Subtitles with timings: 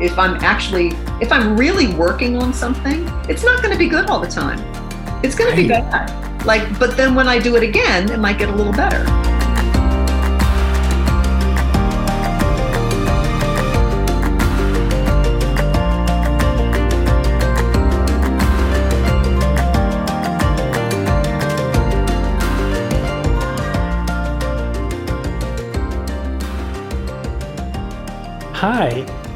[0.00, 0.88] if I'm actually,
[1.20, 4.58] if I'm really working on something, it's not going to be good all the time.
[5.22, 6.44] It's going to be bad.
[6.46, 9.19] Like, but then when I do it again, it might get a little better.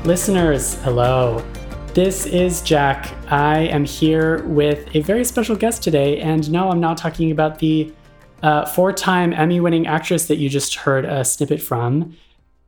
[0.04, 1.44] Listeners, hello.
[1.94, 3.14] This is Jack.
[3.30, 7.58] I am here with a very special guest today, and no, I'm not talking about
[7.58, 7.92] the
[8.42, 12.16] uh, four time Emmy winning actress that you just heard a snippet from.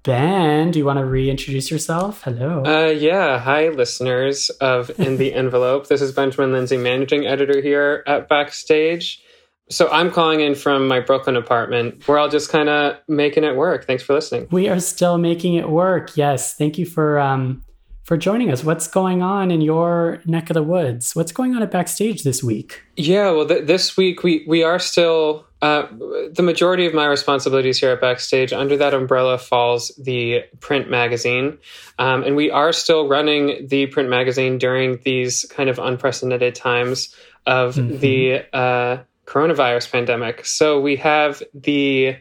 [0.05, 2.23] Ben, do you want to reintroduce yourself?
[2.23, 2.63] Hello.
[2.65, 3.39] Uh, yeah.
[3.41, 5.89] Hi, listeners of In the Envelope.
[5.89, 9.21] this is Benjamin Lindsay, managing editor here at Backstage.
[9.69, 12.07] So I'm calling in from my Brooklyn apartment.
[12.07, 13.85] We're all just kind of making it work.
[13.85, 14.47] Thanks for listening.
[14.51, 16.17] We are still making it work.
[16.17, 16.55] Yes.
[16.55, 17.65] Thank you for um,
[18.07, 18.63] for joining us.
[18.63, 21.17] What's going on in your neck of the woods?
[21.17, 22.81] What's going on at Backstage this week?
[22.95, 25.89] Yeah, well, th- this week we we are still uh,
[26.31, 31.59] the majority of my responsibilities here at Backstage under that umbrella falls the print magazine,
[31.99, 37.13] um, and we are still running the print magazine during these kind of unprecedented times
[37.45, 37.99] of mm-hmm.
[37.99, 40.47] the uh, coronavirus pandemic.
[40.47, 42.17] So we have the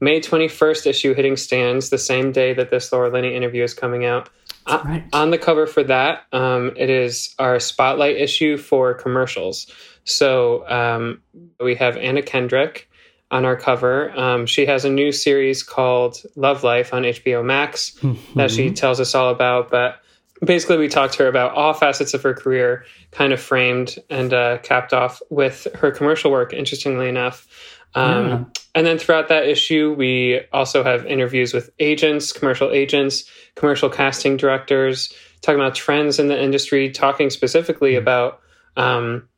[0.00, 4.04] May 21st issue hitting stands the same day that this Laura Linney interview is coming
[4.04, 4.30] out.
[4.66, 5.04] Right.
[5.12, 9.66] On the cover for that, um, it is our spotlight issue for commercials.
[10.04, 11.22] So um,
[11.58, 12.88] we have Anna Kendrick
[13.30, 14.10] on our cover.
[14.18, 18.38] Um, she has a new series called Love Life on HBO Max mm-hmm.
[18.38, 19.70] that she tells us all about.
[19.70, 20.00] But
[20.44, 24.32] basically, we talked to her about all facets of her career, kind of framed and
[24.32, 27.46] uh, capped off with her commercial work, interestingly enough.
[27.94, 28.44] Um, yeah.
[28.74, 33.24] And then throughout that issue, we also have interviews with agents, commercial agents,
[33.56, 35.12] commercial casting directors,
[35.42, 38.02] talking about trends in the industry, talking specifically mm-hmm.
[38.02, 38.40] about
[38.76, 39.28] um,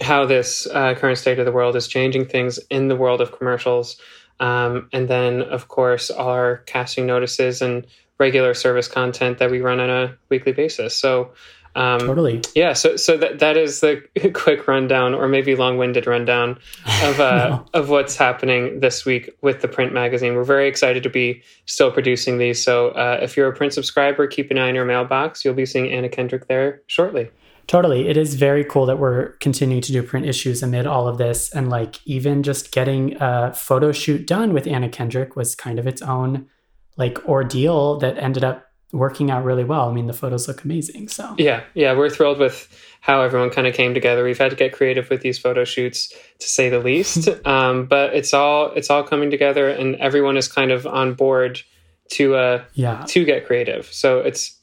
[0.00, 3.32] how this uh, current state of the world is changing things in the world of
[3.32, 4.00] commercials.
[4.40, 7.86] Um, and then, of course, our casting notices and
[8.18, 10.94] regular service content that we run on a weekly basis.
[10.94, 11.32] So
[11.76, 12.40] um, totally.
[12.54, 12.72] Yeah.
[12.72, 14.02] So so that that is the
[14.34, 16.58] quick rundown, or maybe long-winded rundown
[17.04, 17.66] of uh, no.
[17.74, 20.34] of what's happening this week with the print magazine.
[20.34, 22.64] We're very excited to be still producing these.
[22.64, 25.44] So uh, if you're a print subscriber, keep an eye on your mailbox.
[25.44, 27.28] You'll be seeing Anna Kendrick there shortly.
[27.66, 28.08] Totally.
[28.08, 31.52] It is very cool that we're continuing to do print issues amid all of this.
[31.52, 35.86] And like even just getting a photo shoot done with Anna Kendrick was kind of
[35.86, 36.46] its own
[36.96, 39.88] like ordeal that ended up working out really well.
[39.88, 41.08] I mean, the photos look amazing.
[41.08, 42.68] So yeah, yeah, we're thrilled with
[43.00, 44.24] how everyone kind of came together.
[44.24, 47.28] We've had to get creative with these photo shoots, to say the least.
[47.46, 51.60] um, but it's all it's all coming together, and everyone is kind of on board
[52.08, 53.86] to uh yeah to get creative.
[53.86, 54.58] So it's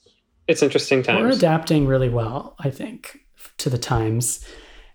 [0.47, 1.21] it's interesting times.
[1.21, 3.19] We're adapting really well, I think,
[3.59, 4.45] to the times,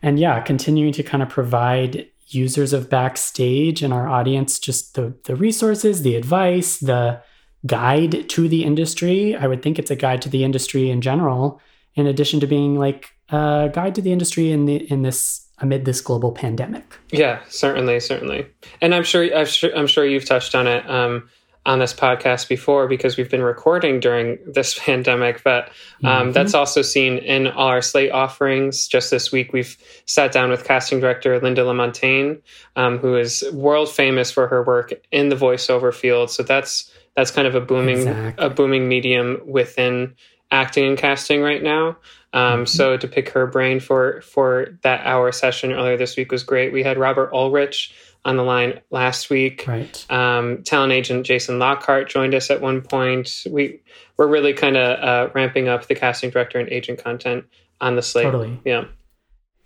[0.02, 5.14] and yeah, continuing to kind of provide users of backstage and our audience just the
[5.24, 7.22] the resources, the advice, the
[7.66, 9.34] guide to the industry.
[9.36, 11.60] I would think it's a guide to the industry in general,
[11.94, 15.84] in addition to being like a guide to the industry in the in this amid
[15.84, 16.98] this global pandemic.
[17.10, 18.46] Yeah, certainly, certainly,
[18.80, 20.88] and I'm sure I'm sure, I'm sure you've touched on it.
[20.88, 21.28] Um,
[21.66, 25.68] on this podcast before because we've been recording during this pandemic, but
[26.02, 26.32] um, mm-hmm.
[26.32, 28.88] that's also seen in all our slate offerings.
[28.88, 32.40] Just this week, we've sat down with casting director Linda LaMontagne,
[32.76, 36.30] um, who is world famous for her work in the voiceover field.
[36.30, 38.46] So that's that's kind of a booming exactly.
[38.46, 40.14] a booming medium within
[40.52, 41.96] acting and casting right now.
[42.32, 42.64] Um, mm-hmm.
[42.66, 46.72] So to pick her brain for for that hour session earlier this week was great.
[46.72, 47.92] We had Robert Ulrich
[48.24, 49.64] on the line last week.
[49.66, 50.06] Right.
[50.08, 53.42] Um, talent agent Jason Lockhart joined us at one point.
[53.50, 53.80] We
[54.16, 57.46] we're really kind of uh, ramping up the casting director and agent content
[57.80, 58.26] on the slate.
[58.26, 58.60] Totally.
[58.64, 58.84] Yeah.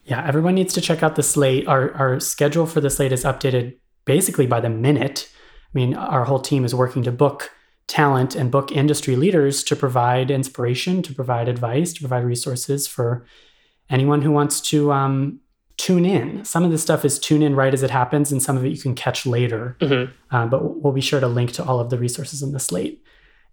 [0.05, 0.27] Yeah.
[0.27, 1.69] Everyone needs to check out the slate.
[1.69, 3.77] Our our schedule for the slate is updated
[4.07, 5.29] basically by the minute.
[5.75, 7.51] I mean, our whole team is working to book
[7.87, 13.27] talent and book industry leaders to provide inspiration, to provide advice, to provide resources for
[13.91, 15.41] anyone who wants to um,
[15.77, 16.45] tune in.
[16.45, 18.71] Some of this stuff is tune in right as it happens, and some of it
[18.71, 19.77] you can catch later.
[19.81, 20.13] Mm-hmm.
[20.35, 23.03] Uh, but we'll be sure to link to all of the resources in the slate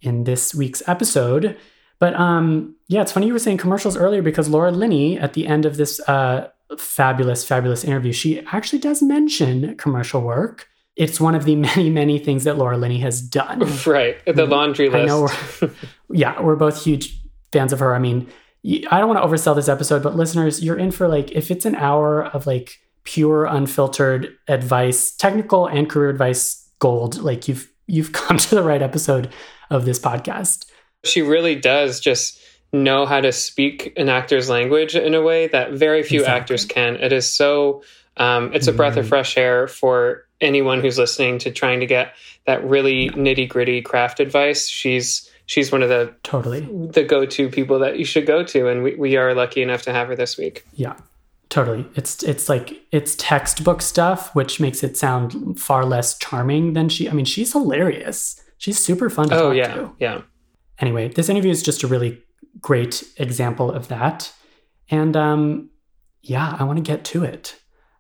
[0.02, 1.58] in this week's episode.
[2.00, 5.48] But um, yeah, it's funny you were saying commercials earlier because Laura Linney, at the
[5.48, 10.70] end of this uh, fabulous, fabulous interview, she actually does mention commercial work.
[10.96, 13.60] It's one of the many, many things that Laura Linney has done.
[13.86, 14.24] Right.
[14.26, 14.52] The mm-hmm.
[14.52, 15.04] laundry list.
[15.04, 15.30] I know.
[15.62, 15.72] We're,
[16.12, 17.20] yeah, we're both huge
[17.52, 17.96] fans of her.
[17.96, 18.30] I mean,
[18.66, 21.66] I don't want to oversell this episode, but listeners, you're in for like, if it's
[21.66, 28.12] an hour of like pure, unfiltered advice, technical and career advice gold, like you've, you've
[28.12, 29.34] come to the right episode
[29.70, 30.66] of this podcast.
[31.06, 32.40] She really does just
[32.72, 36.42] know how to speak an actor's language in a way that very few exactly.
[36.42, 36.96] actors can.
[36.98, 37.84] It is so,
[38.20, 39.00] um, it's a breath mm-hmm.
[39.00, 42.14] of fresh air for anyone who's listening to trying to get
[42.46, 44.68] that really nitty gritty craft advice.
[44.68, 46.62] She's, she's one of the totally.
[46.62, 49.92] the go-to people that you should go to and we, we are lucky enough to
[49.92, 50.66] have her this week.
[50.74, 50.96] Yeah
[51.50, 51.86] totally.
[51.96, 57.10] It's it's like it's textbook stuff which makes it sound far less charming than she
[57.10, 58.42] i mean she's hilarious.
[58.58, 59.96] She's super fun to oh, talk yeah, to.
[60.00, 60.22] yeah.
[60.80, 62.22] Anyway this interview is just a really
[62.62, 64.32] great example of that.
[64.90, 65.70] And um
[66.22, 67.59] yeah i want to get to it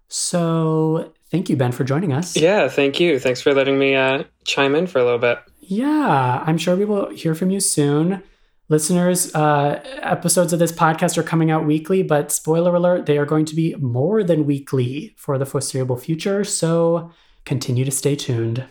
[0.10, 4.24] so thank you ben for joining us yeah thank you thanks for letting me uh
[4.44, 5.40] chime in for a little bit
[5.70, 8.24] yeah, I'm sure we will hear from you soon.
[8.70, 13.26] Listeners, uh, episodes of this podcast are coming out weekly, but spoiler alert, they are
[13.26, 16.44] going to be more than weekly for the foreseeable future.
[16.44, 17.12] So
[17.46, 18.66] continue to stay tuned.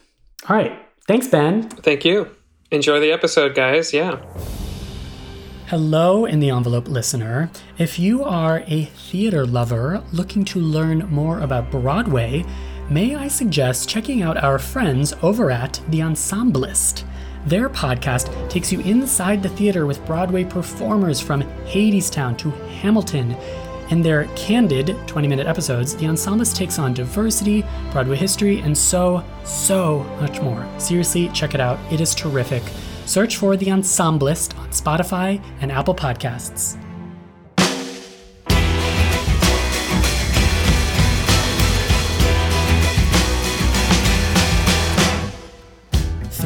[0.48, 0.72] All right.
[1.06, 1.68] Thanks, Ben.
[1.70, 2.28] Thank you.
[2.72, 3.92] Enjoy the episode, guys.
[3.92, 4.20] Yeah.
[5.68, 7.50] Hello, in the envelope listener.
[7.76, 12.46] If you are a theater lover looking to learn more about Broadway,
[12.88, 17.04] may I suggest checking out our friends over at The Ensemblist.
[17.44, 22.48] Their podcast takes you inside the theater with Broadway performers from Hadestown to
[22.80, 23.36] Hamilton.
[23.90, 27.62] In their candid 20 minute episodes, The Ensemblist takes on diversity,
[27.92, 30.66] Broadway history, and so, so much more.
[30.78, 31.78] Seriously, check it out.
[31.92, 32.62] It is terrific.
[33.08, 36.78] Search for The Ensemblist on Spotify and Apple Podcasts.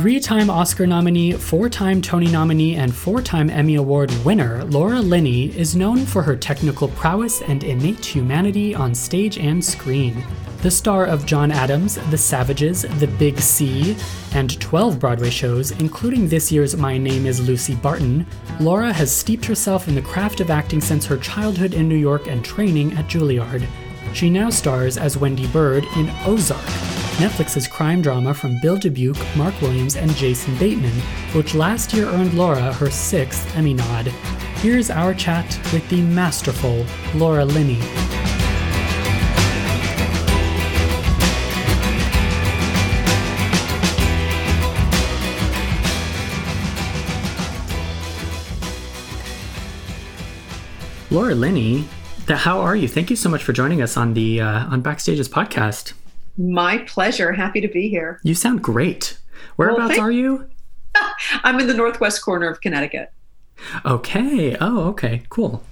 [0.03, 5.01] Three time Oscar nominee, four time Tony nominee, and four time Emmy Award winner, Laura
[5.01, 10.25] Linney is known for her technical prowess and innate humanity on stage and screen.
[10.63, 13.97] The star of John Adams, The Savages, The Big C,
[14.35, 18.27] and 12 Broadway shows, including this year's My Name is Lucy Barton,
[18.59, 22.27] Laura has steeped herself in the craft of acting since her childhood in New York
[22.27, 23.65] and training at Juilliard.
[24.15, 26.59] She now stars as Wendy Byrde in Ozark,
[27.23, 30.91] Netflix's crime drama from Bill Dubuque, Mark Williams, and Jason Bateman,
[31.35, 34.09] which last year earned Laura her sixth Emmy nod.
[34.57, 36.85] Here's our chat with the masterful
[37.15, 37.79] Laura Linney.
[51.09, 51.89] Laura Linney,
[52.27, 52.89] how are you?
[52.89, 55.93] Thank you so much for joining us on the uh, on Backstage's podcast.
[56.37, 57.33] My pleasure.
[57.33, 58.21] Happy to be here.
[58.23, 59.19] You sound great.
[59.57, 60.49] Whereabouts well, are you?
[61.45, 63.13] I'm in the northwest corner of Connecticut.
[63.85, 64.57] Okay.
[64.61, 65.23] Oh, okay.
[65.29, 65.63] Cool.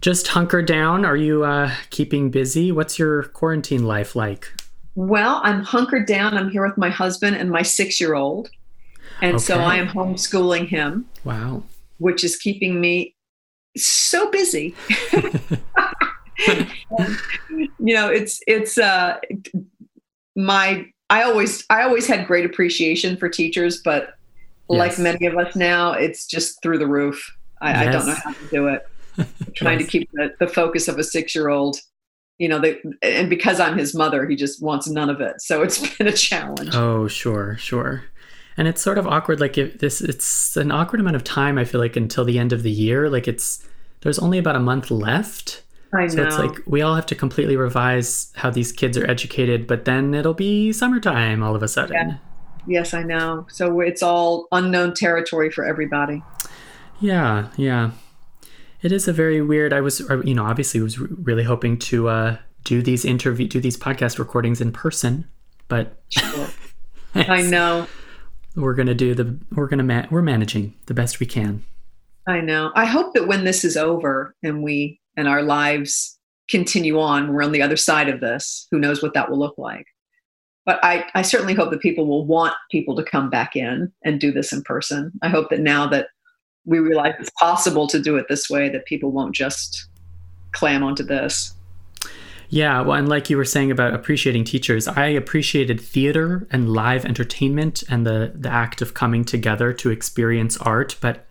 [0.00, 1.04] Just hunker down.
[1.04, 2.72] Are you uh, keeping busy?
[2.72, 4.52] What's your quarantine life like?
[4.94, 6.36] Well, I'm hunkered down.
[6.36, 8.50] I'm here with my husband and my six year old.
[9.20, 9.44] And okay.
[9.44, 11.06] so I am homeschooling him.
[11.24, 11.62] Wow.
[11.98, 13.14] Which is keeping me
[13.76, 14.74] so busy.
[17.50, 19.18] you know, it's it's uh
[20.36, 24.14] my I always I always had great appreciation for teachers, but
[24.70, 24.78] yes.
[24.78, 27.36] like many of us now, it's just through the roof.
[27.60, 27.76] I, yes.
[27.76, 28.86] I don't know how to do it.
[29.54, 29.86] trying yes.
[29.86, 31.76] to keep the, the focus of a six year old
[32.38, 35.62] you know they and because i'm his mother he just wants none of it so
[35.62, 38.04] it's been a challenge oh sure sure
[38.56, 41.64] and it's sort of awkward like if this it's an awkward amount of time i
[41.64, 43.64] feel like until the end of the year like it's
[44.00, 45.62] there's only about a month left
[45.94, 46.08] I know.
[46.08, 49.84] So it's like we all have to completely revise how these kids are educated, but
[49.84, 51.94] then it'll be summertime all of a sudden.
[51.94, 52.16] Yeah.
[52.66, 53.46] Yes, I know.
[53.50, 56.22] So it's all unknown territory for everybody.
[57.00, 57.90] Yeah, yeah.
[58.82, 59.72] It is a very weird.
[59.72, 63.76] I was, you know, obviously was really hoping to uh, do these interview, do these
[63.76, 65.28] podcast recordings in person,
[65.68, 66.48] but sure.
[67.14, 67.86] I know
[68.56, 71.64] we're gonna do the we're gonna ma- we're managing the best we can.
[72.26, 72.70] I know.
[72.74, 77.42] I hope that when this is over and we and our lives continue on, we're
[77.42, 78.66] on the other side of this.
[78.70, 79.86] Who knows what that will look like?
[80.64, 84.20] but I, I certainly hope that people will want people to come back in and
[84.20, 85.12] do this in person.
[85.22, 86.08] I hope that now that
[86.64, 89.88] we realize it's possible to do it this way, that people won't just
[90.52, 91.54] clam onto this.
[92.48, 97.04] Yeah, well, and like you were saying about appreciating teachers, I appreciated theater and live
[97.06, 101.26] entertainment and the the act of coming together to experience art, but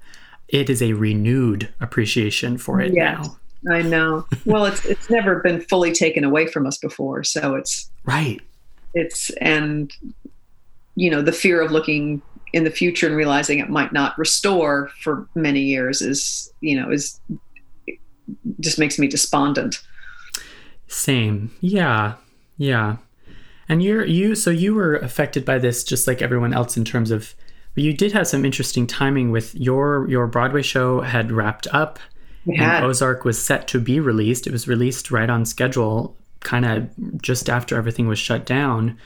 [0.47, 3.37] it is a renewed appreciation for it yes, now.
[3.69, 4.25] I know.
[4.45, 8.41] well, it's it's never been fully taken away from us before, so it's right.
[8.93, 9.93] It's and
[10.95, 12.21] you know the fear of looking
[12.53, 16.91] in the future and realizing it might not restore for many years is you know
[16.91, 17.19] is
[18.59, 19.81] just makes me despondent.
[20.87, 21.51] Same.
[21.61, 22.15] Yeah.
[22.57, 22.97] Yeah.
[23.69, 27.11] And you're you so you were affected by this just like everyone else in terms
[27.11, 27.33] of
[27.73, 31.99] but you did have some interesting timing with your your Broadway show had wrapped up
[32.45, 34.47] and Ozark was set to be released.
[34.47, 38.97] It was released right on schedule kind of just after everything was shut down.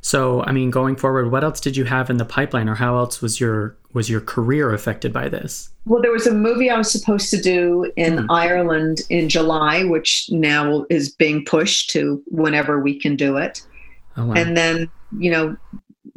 [0.00, 2.98] So, I mean, going forward, what else did you have in the pipeline or how
[2.98, 5.70] else was your was your career affected by this?
[5.86, 8.26] Well, there was a movie I was supposed to do in mm.
[8.28, 13.62] Ireland in July, which now is being pushed to whenever we can do it.
[14.16, 14.34] Oh, wow.
[14.34, 15.56] And then, you know,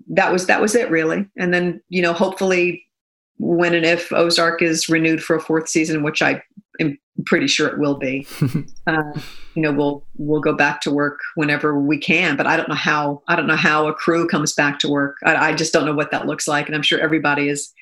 [0.09, 1.25] that was that was it really.
[1.37, 2.83] And then, you know, hopefully
[3.39, 6.41] when and if Ozark is renewed for a fourth season, which I
[6.79, 8.27] am pretty sure it will be,
[8.87, 9.03] uh,
[9.55, 12.35] you know, we'll we'll go back to work whenever we can.
[12.35, 15.17] But I don't know how I don't know how a crew comes back to work.
[15.25, 17.73] I, I just don't know what that looks like, and I'm sure everybody is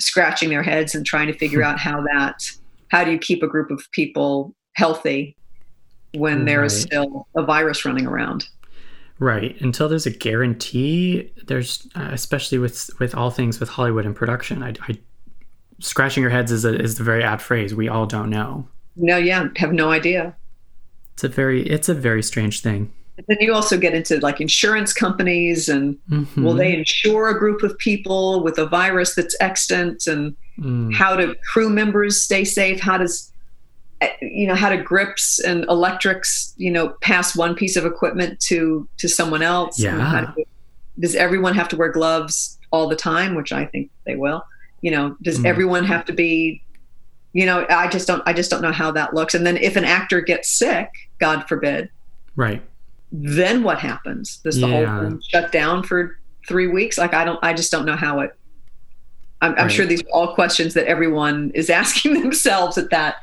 [0.00, 2.44] scratching their heads and trying to figure out how that
[2.88, 5.36] how do you keep a group of people healthy
[6.14, 6.46] when right.
[6.46, 8.48] there is still a virus running around
[9.18, 14.16] right until there's a guarantee there's uh, especially with with all things with hollywood and
[14.16, 14.98] production I, I
[15.82, 17.74] scratching your heads is a, is the very apt phrase.
[17.74, 18.66] We all don't know.
[18.96, 20.34] No yeah have no idea.
[21.14, 22.92] It's a very it's a very strange thing.
[23.28, 26.44] Then you also get into like insurance companies and mm-hmm.
[26.44, 30.06] will they insure a group of people with a virus that's extant?
[30.06, 30.92] And mm.
[30.94, 32.80] how do crew members stay safe?
[32.80, 33.30] How does
[34.00, 38.40] eh, you know how do grips and electrics you know pass one piece of equipment
[38.40, 39.78] to to someone else?
[39.78, 40.32] Yeah.
[40.34, 40.44] do,
[40.98, 43.34] does everyone have to wear gloves all the time?
[43.34, 44.42] Which i think they will
[44.82, 45.46] you know does mm.
[45.46, 46.62] everyone have to be
[47.32, 49.76] you know i just don't i just don't know how that looks and then if
[49.76, 51.88] an actor gets sick god forbid
[52.36, 52.62] right
[53.12, 54.38] then what happens?
[54.38, 54.86] Does the yeah.
[54.86, 56.96] whole thing shut down for three weeks?
[56.96, 58.34] Like I don't, I just don't know how it.
[59.42, 63.16] I'm, I'm sure these are all questions that everyone is asking themselves at that,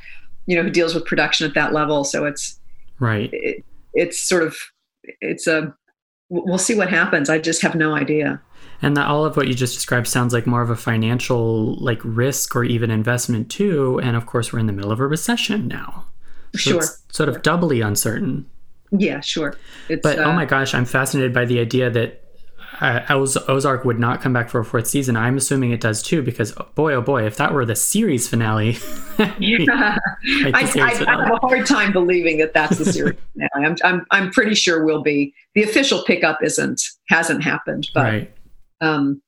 [0.46, 2.04] you know, who deals with production at that level.
[2.04, 2.60] So it's
[3.00, 3.30] right.
[3.34, 4.56] It, it's sort of,
[5.22, 5.74] it's a.
[6.32, 7.28] We'll see what happens.
[7.28, 8.39] I just have no idea.
[8.81, 12.00] And that all of what you just described sounds like more of a financial like
[12.03, 14.00] risk or even investment too.
[14.01, 16.05] And of course, we're in the middle of a recession now.
[16.53, 16.81] So sure.
[17.12, 18.45] sort of doubly uncertain.
[18.91, 19.55] Yeah, sure.
[19.88, 22.24] It's, but uh, oh my gosh, I'm fascinated by the idea that
[22.81, 25.17] uh, Ozark would not come back for a fourth season.
[25.17, 28.77] I'm assuming it does too, because boy, oh boy, if that were the series finale,
[29.39, 29.98] yeah,
[30.45, 33.65] I, I, I, have a hard time believing that that's the series finale.
[33.65, 38.33] I'm, I'm, I'm pretty sure we'll be the official pickup isn't hasn't happened, but right.
[38.81, 39.21] Um,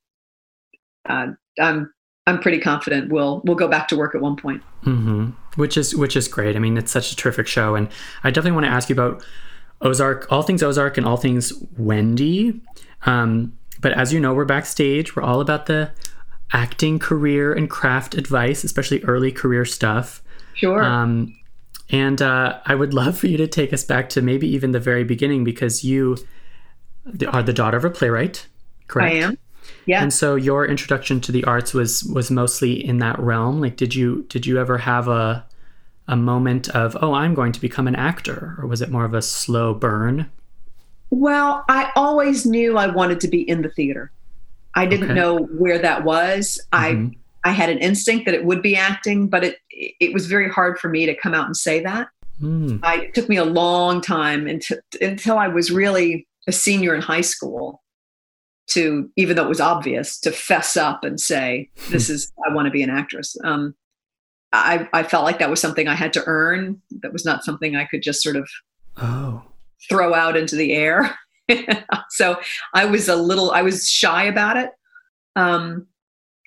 [1.08, 1.28] uh,
[1.60, 1.94] I'm
[2.28, 4.62] I'm pretty confident we'll we'll go back to work at one point.
[4.84, 5.32] Mm-hmm.
[5.56, 6.56] Which is which is great.
[6.56, 7.90] I mean, it's such a terrific show, and
[8.24, 9.24] I definitely want to ask you about
[9.82, 12.62] Ozark, all things Ozark, and all things Wendy.
[13.06, 15.16] Um, but as you know, we're backstage.
[15.16, 15.92] We're all about the
[16.54, 20.22] acting career and craft advice, especially early career stuff.
[20.54, 20.84] Sure.
[20.84, 21.36] Um,
[21.90, 24.80] and uh, I would love for you to take us back to maybe even the
[24.80, 26.18] very beginning because you
[27.28, 28.48] are the daughter of a playwright,
[28.92, 29.14] correct?
[29.14, 29.38] I am.
[29.86, 30.04] Yeah.
[30.04, 33.62] And so your introduction to the arts was was mostly in that realm.
[33.62, 35.46] Like, did you did you ever have a
[36.08, 38.56] a moment of, oh, I'm going to become an actor?
[38.60, 40.30] Or was it more of a slow burn?
[41.10, 44.12] Well, I always knew I wanted to be in the theater.
[44.76, 45.14] I didn't okay.
[45.14, 46.60] know where that was.
[46.74, 47.14] Mm-hmm.
[47.46, 50.50] I I had an instinct that it would be acting, but it it was very
[50.50, 52.08] hard for me to come out and say that.
[52.42, 52.80] Mm.
[52.84, 57.02] I, it took me a long time until until I was really a senior in
[57.02, 57.81] high school
[58.74, 62.66] to, even though it was obvious, to fess up and say, "This is I want
[62.66, 63.76] to be an actress." Um,
[64.54, 66.82] I, I felt like that was something I had to earn.
[67.02, 68.50] That was not something I could just sort of
[68.98, 69.44] oh.
[69.90, 71.18] throw out into the air.
[72.10, 72.38] so
[72.74, 74.72] I was a little, I was shy about it.
[75.36, 75.88] Um,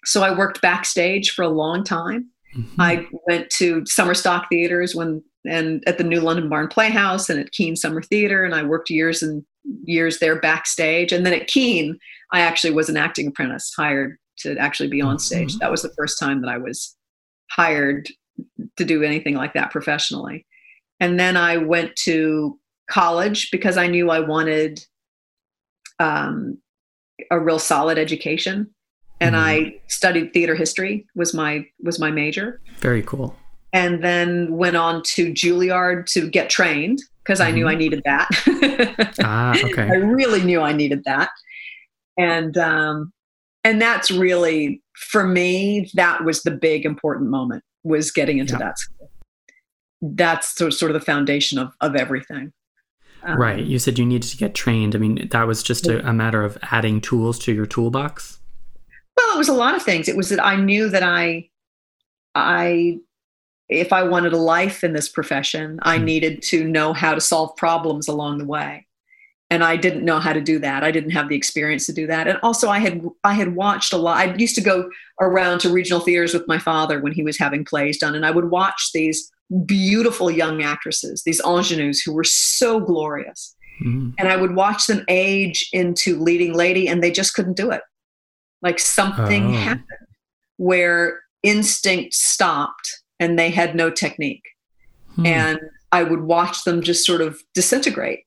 [0.04, 2.28] so I worked backstage for a long time.
[2.54, 2.80] Mm-hmm.
[2.80, 7.38] I went to summer stock theaters when and at the New London Barn Playhouse and
[7.38, 9.44] at Keene Summer Theater, and I worked years and
[9.84, 11.12] years there backstage.
[11.12, 11.98] And then at Keene,
[12.32, 15.50] I actually was an acting apprentice, hired to actually be on stage.
[15.50, 15.58] Mm-hmm.
[15.58, 16.96] That was the first time that I was
[17.50, 18.08] hired
[18.76, 20.46] to do anything like that professionally.
[21.00, 22.58] And then I went to
[22.90, 24.84] college because I knew I wanted
[26.00, 26.58] um,
[27.30, 28.68] a real solid education,
[29.20, 29.38] and Mhm.
[29.38, 33.36] I studied theater history was my was my major, Very cool.
[33.72, 37.66] and then went on to Juilliard to get trained because I knew.
[37.68, 38.28] I needed that.
[39.22, 39.82] Ah, okay.
[39.82, 41.30] I really knew I needed that,
[42.18, 43.12] and um,
[43.64, 48.58] and that's really for me that was the big important moment was getting into Yeah.
[48.58, 49.10] that school.
[50.02, 52.52] That's sort sort of the foundation of of everything.
[53.22, 53.64] Um, Right.
[53.64, 54.94] You said you needed to get trained.
[54.94, 58.38] I mean, that was just a, a matter of adding tools to your toolbox.
[59.16, 60.08] Well, it was a lot of things.
[60.08, 61.48] It was that I knew that I,
[62.34, 62.98] I,
[63.68, 66.04] if I wanted a life in this profession, I Hmm.
[66.04, 68.86] needed to know how to solve problems along the way,
[69.50, 70.82] and I didn't know how to do that.
[70.84, 73.92] I didn't have the experience to do that, and also I had I had watched
[73.92, 74.16] a lot.
[74.18, 74.90] I used to go
[75.20, 78.30] around to regional theaters with my father when he was having plays done, and I
[78.30, 79.30] would watch these
[79.66, 83.54] beautiful young actresses, these ingenues who were so glorious
[83.84, 84.14] Mm.
[84.18, 87.82] and I would watch them age into leading lady, and they just couldn't do it.
[88.62, 89.58] Like something Oh.
[89.58, 90.08] happened
[90.58, 94.44] where instinct stopped, and they had no technique.
[95.16, 95.26] Hmm.
[95.26, 95.60] And
[95.92, 98.24] I would watch them just sort of disintegrate.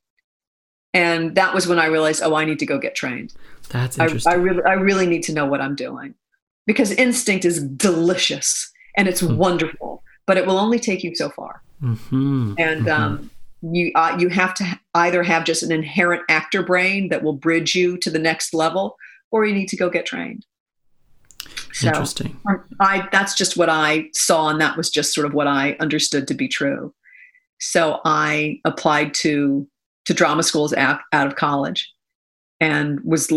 [0.93, 3.33] And that was when I realized, oh, I need to go get trained.
[3.69, 4.31] That's I, interesting.
[4.31, 6.15] I really, I really need to know what I'm doing
[6.65, 9.37] because instinct is delicious and it's Hmm.
[9.37, 12.99] wonderful, but it will only take you so far Mhm, and mhm.
[12.99, 17.33] um, you uh, you have to either have just an inherent actor brain that will
[17.33, 18.95] bridge you to the next level,
[19.29, 20.43] or you need to go get trained.
[21.73, 22.39] So interesting.
[22.47, 25.75] um, I that's just what I saw, and that was just sort of what I
[25.79, 26.93] understood to be true.
[27.59, 29.67] So I applied to
[30.05, 31.91] to drama schools out, out of college,
[32.59, 33.31] and was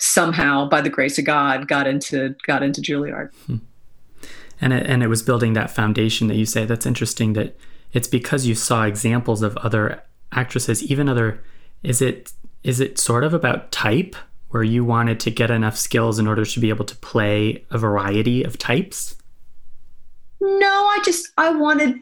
[0.00, 3.30] somehow, by the grace of God, got into got into Juilliard.
[4.60, 6.64] And it, and it was building that foundation that you say.
[6.64, 7.34] That's interesting.
[7.34, 7.56] That
[7.92, 11.42] it's because you saw examples of other actresses, even other.
[11.82, 14.16] Is it is it sort of about type,
[14.50, 17.78] where you wanted to get enough skills in order to be able to play a
[17.78, 19.16] variety of types?
[20.40, 22.00] No, I just I wanted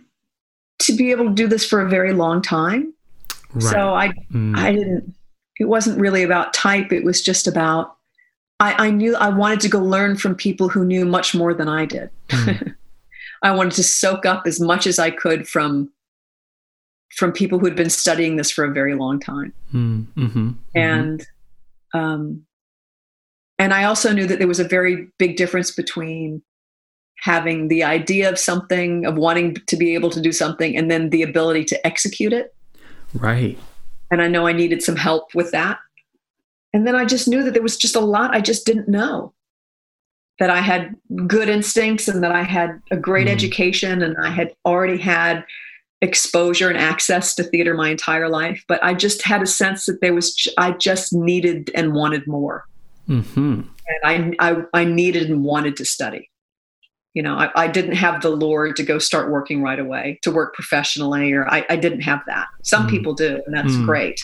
[0.80, 2.92] to be able to do this for a very long time.
[3.52, 3.72] Right.
[3.72, 5.14] So I Mm, I didn't
[5.60, 7.96] it wasn't really about type, it was just about
[8.60, 11.68] I, I knew I wanted to go learn from people who knew much more than
[11.68, 12.10] I did.
[12.28, 12.74] mm,
[13.42, 15.90] I wanted to soak up as much as I could from
[17.16, 19.52] from people who had been studying this for a very long time.
[19.72, 20.56] mm, mhm, mhm.
[20.74, 21.26] And
[21.94, 22.44] um
[23.58, 26.42] and I also knew that there was a very big difference between
[27.20, 31.10] having the idea of something, of wanting to be able to do something, and then
[31.10, 32.52] the ability to execute it.
[33.14, 33.56] right.
[34.10, 35.78] and I know I needed some help with that.
[36.72, 39.32] And then I just knew that there was just a lot I just didn't know.
[40.40, 40.96] That I had
[41.28, 43.30] good instincts and that I had a great Mm.
[43.30, 45.44] education and I had already had
[46.04, 48.62] exposure and access to theater my entire life.
[48.68, 52.64] But I just had a sense that there was, I just needed and wanted more.
[53.06, 53.62] hmm
[54.04, 56.30] And I, I, I needed and wanted to study.
[57.14, 60.32] You know, I, I didn't have the lure to go start working right away, to
[60.32, 62.46] work professionally, or I, I didn't have that.
[62.64, 62.90] Some Mm.
[62.90, 63.86] people do, and that's Mm.
[63.86, 64.20] great.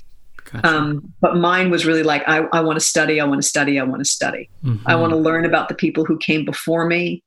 [0.52, 0.68] Gotcha.
[0.68, 3.78] Um, but mine was really like, I, I want to study, I want to study,
[3.78, 4.50] I want to study.
[4.86, 5.00] I Mhm.
[5.00, 7.22] want to learn about the people who came before me.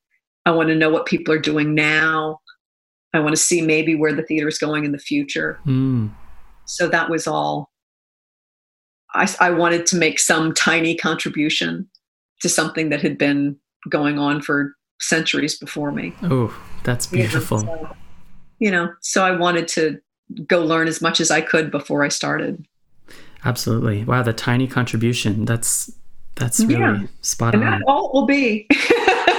[0.45, 2.39] I want to know what people are doing now.
[3.13, 5.59] I want to see maybe where the theater is going in the future.
[5.65, 6.11] Mm,
[6.65, 7.69] So that was all.
[9.13, 11.87] I, I wanted to make some tiny contribution
[12.41, 13.55] to something that had been
[13.89, 16.13] going on for centuries before me.
[16.23, 17.59] Oh, that's beautiful.
[17.59, 17.95] so-
[18.59, 19.99] you know, so I wanted to
[20.47, 22.65] go learn as much as I could before I started.
[23.45, 24.05] Absolutely.
[24.05, 25.43] Wow, the tiny contribution.
[25.45, 25.91] That's
[26.35, 27.03] that's really Yeah.
[27.21, 27.71] spot and on.
[27.71, 28.65] that all will be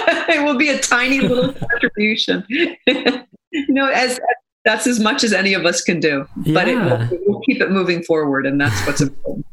[0.28, 4.18] it will be a tiny little contribution you know as
[4.64, 7.08] that's as much as any of us can do but it will, Yeah.
[7.26, 9.46] will keep it moving forward and that's what's important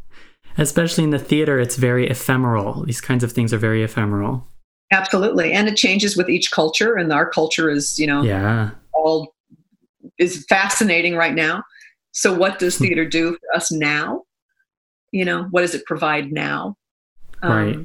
[0.57, 2.83] Especially in the theater, it's very ephemeral.
[2.83, 4.45] These kinds of things are very ephemeral.
[4.91, 8.71] absolutely and it changes with each culture and our culture is you know Yeah.
[8.93, 9.33] all
[10.17, 11.63] is fascinating right now
[12.11, 14.23] so what does theater do for us now
[15.13, 16.75] you know what does it provide now
[17.43, 17.79] Um, Right.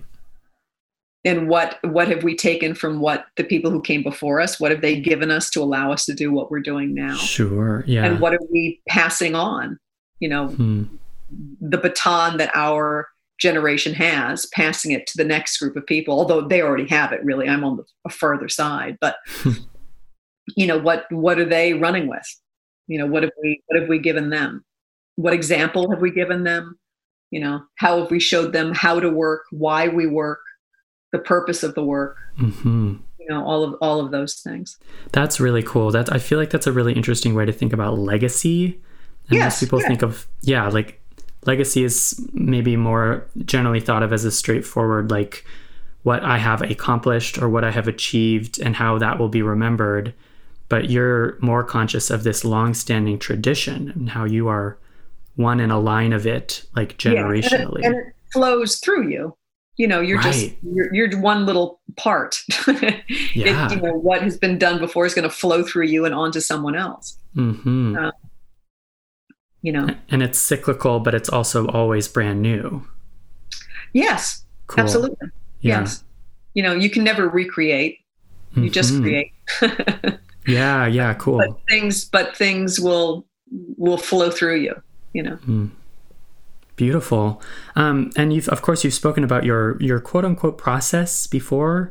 [1.27, 4.71] And what what have we taken from what the people who came before us what
[4.71, 7.85] have they given us to allow us to do what we're doing now Sure.
[7.87, 8.05] Yeah.
[8.07, 9.79] and what are we passing on
[10.21, 10.85] you know Hmm.
[11.61, 13.09] the baton that our
[13.39, 17.23] generation has passing it to the next group of people although they already have it
[17.25, 19.17] really i'm on the a further side but
[20.57, 22.27] you know what what are they running with
[22.87, 24.65] you know what have we what have we given them
[25.17, 26.79] what example have we given them
[27.31, 30.39] you know how have we showed them how to work why we work
[31.13, 34.79] the purpose of the work hmm you know all of all of those things
[35.13, 35.91] That's really cool.
[35.91, 38.81] That's I feel like that's a really interesting way to think about legacy.
[39.29, 39.89] And Yes, most people yeah.
[39.89, 41.01] think of yeah, like
[41.45, 45.45] legacy is maybe more generally thought of as a straightforward like
[46.03, 50.15] what I have accomplished or what I have achieved and how that will be remembered.
[50.69, 54.79] But you're more conscious of this long-standing tradition and how you are
[55.37, 57.83] one in a line of it, like generationally.
[57.83, 59.37] Yeah, and, it, and it flows through you.
[59.77, 60.33] You know, you're right.
[60.33, 62.43] just you're, you're one little part.
[62.67, 63.03] yeah.
[63.35, 66.15] It, you know, what has been done before is going to flow through you and
[66.15, 67.19] onto someone else.
[67.37, 67.97] Mm-hmm.
[67.97, 68.11] Uh,
[69.63, 72.87] you know, and it's cyclical, but it's also always brand new.
[73.93, 74.83] Yes, cool.
[74.83, 75.29] absolutely.
[75.61, 75.81] Yeah.
[75.81, 76.05] Yes,
[76.55, 77.99] you know, you can never recreate.
[78.55, 78.73] You mm-hmm.
[78.73, 79.33] just create.
[80.47, 81.39] yeah, yeah, cool.
[81.39, 83.27] But things, but things will
[83.77, 84.75] will flow through you
[85.17, 85.37] you know.
[85.49, 85.71] Mm.
[86.77, 87.43] Beautiful.
[87.75, 91.91] Um, and you've, of course, you've spoken about your your quote unquote process before.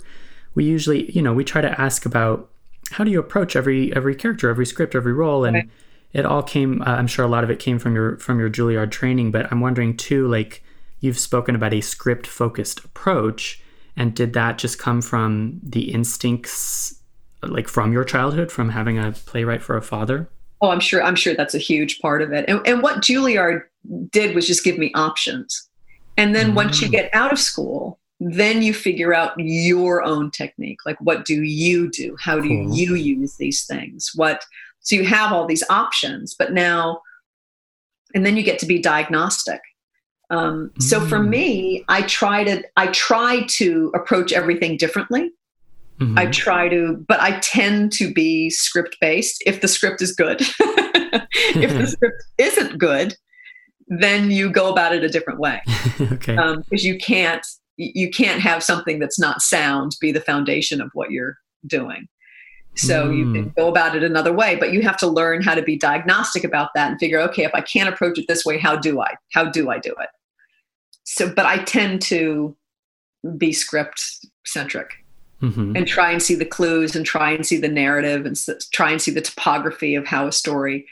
[0.54, 2.50] We usually, you know, we try to ask about
[2.92, 5.68] how do you approach every every character, every script, every role, and okay.
[6.14, 6.84] it all came.
[6.84, 9.52] Uh, I'm sure a lot of it came from your from your Juilliard training, but
[9.52, 10.64] I'm wondering too, like
[11.00, 13.62] you've spoken about a script focused approach,
[13.98, 17.02] and did that just come from the instincts,
[17.42, 20.30] like from your childhood, from having a playwright for a father?
[20.62, 21.04] Oh, I'm sure.
[21.04, 22.46] I'm sure that's a huge part of it.
[22.48, 23.64] And, and what Juilliard
[24.10, 25.70] did was just give me options.
[26.18, 26.56] And then mm-hmm.
[26.56, 26.92] once you mm.
[26.92, 30.80] get out of school, then you figure out your own technique.
[30.86, 32.16] Like, what do you do?
[32.20, 32.74] How do cool.
[32.74, 34.12] you use these things?
[34.16, 34.46] What?
[34.80, 37.02] So you have all these options, but now,
[38.14, 39.60] and then you get to be diagnostic.
[40.30, 40.82] Um, mm.
[40.82, 41.28] So for mm.
[41.28, 45.32] me, I try to I try to approach everything differently.
[46.00, 46.18] Mm-hmm.
[46.18, 50.42] I try to, but I tend to be script based if the script is good.
[50.62, 53.16] if the script isn't good,
[53.88, 55.62] then you go about it a different way.
[56.02, 56.36] okay.
[56.36, 57.46] Because um, you can't
[57.78, 62.08] you can't have something that's not sound be the foundation of what you're doing.
[62.76, 63.18] So mm.
[63.18, 65.78] you can go about it another way, but you have to learn how to be
[65.78, 69.02] diagnostic about that and figure, okay, if I can't approach it this way, how do
[69.02, 69.16] I?
[69.34, 70.10] How do I do it?
[71.04, 72.56] So, but I tend to
[73.38, 74.02] be script
[74.46, 75.06] centric
[75.42, 75.76] mm-hmm.
[75.76, 78.38] and try and see the clues and try and see the narrative and
[78.72, 80.86] try and see the topography of how a story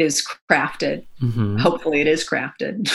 [0.00, 1.04] is crafted.
[1.22, 1.58] Mm-hmm.
[1.58, 2.90] Hopefully, it is crafted.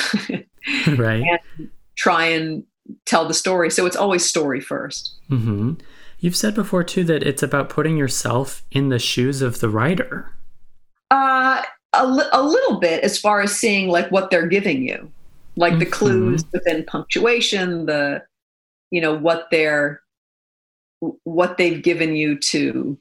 [0.98, 1.24] right.
[1.24, 2.64] And try and
[3.06, 3.70] tell the story.
[3.70, 5.74] So it's always story 1st mm-hmm.
[6.20, 10.32] You've said before too that it's about putting yourself in the shoes of the writer.
[11.12, 11.62] Uh,
[11.94, 15.12] a, li- a little bit as far as seeing like what they're giving you,
[15.56, 15.80] like mm-hmm.
[15.80, 18.24] the clues within punctuation, the
[18.92, 20.02] you know what they're
[21.26, 22.98] what they've given you to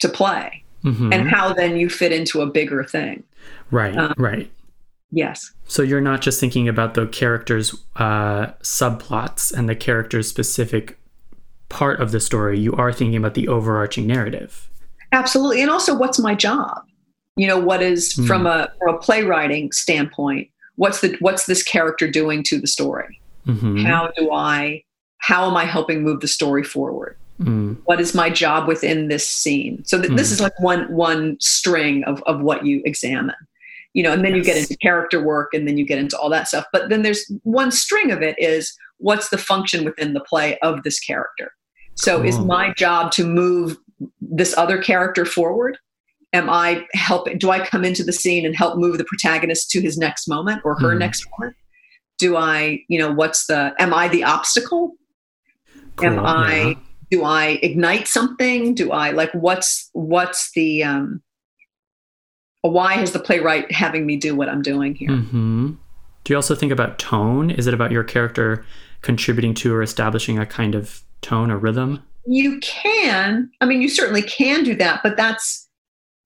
[0.00, 1.12] to play mm-hmm.
[1.12, 3.22] and how then you fit into a bigger thing
[3.70, 4.50] right um, right
[5.10, 10.98] yes so you're not just thinking about the characters uh, subplots and the character's specific
[11.68, 14.68] part of the story you are thinking about the overarching narrative
[15.12, 16.82] absolutely and also what's my job
[17.36, 18.26] you know what is mm.
[18.26, 23.20] from a from a playwriting standpoint what's the what's this character doing to the story
[23.46, 23.78] mm-hmm.
[23.84, 24.82] how do i
[25.20, 27.16] how am I helping move the story forward?
[27.40, 27.78] Mm.
[27.84, 29.82] What is my job within this scene?
[29.84, 30.16] So th- mm.
[30.16, 33.36] this is like one one string of of what you examine,
[33.94, 34.38] you know, and then yes.
[34.38, 36.66] you get into character work, and then you get into all that stuff.
[36.72, 40.82] But then there's one string of it is what's the function within the play of
[40.82, 41.52] this character.
[41.94, 42.26] So cool.
[42.26, 43.76] is my job to move
[44.20, 45.78] this other character forward?
[46.32, 47.38] Am I helping?
[47.38, 50.60] Do I come into the scene and help move the protagonist to his next moment
[50.64, 50.98] or her mm.
[50.98, 51.56] next moment?
[52.18, 53.74] Do I, you know, what's the?
[53.78, 54.94] Am I the obstacle?
[56.00, 56.08] cool.
[56.08, 56.74] am i yeah.
[57.10, 58.74] Do i ignite something?
[58.74, 61.22] Do i like what's what's the um
[62.62, 65.10] why is the playwright having me do what i'm doing here?
[65.10, 65.72] Mm-hmm.
[66.24, 67.50] do you also think about tone?
[67.50, 68.64] Is it about your character
[69.02, 72.02] contributing to or establishing a kind of tone or rhythm?
[72.26, 75.68] You can i mean you certainly can do that but that's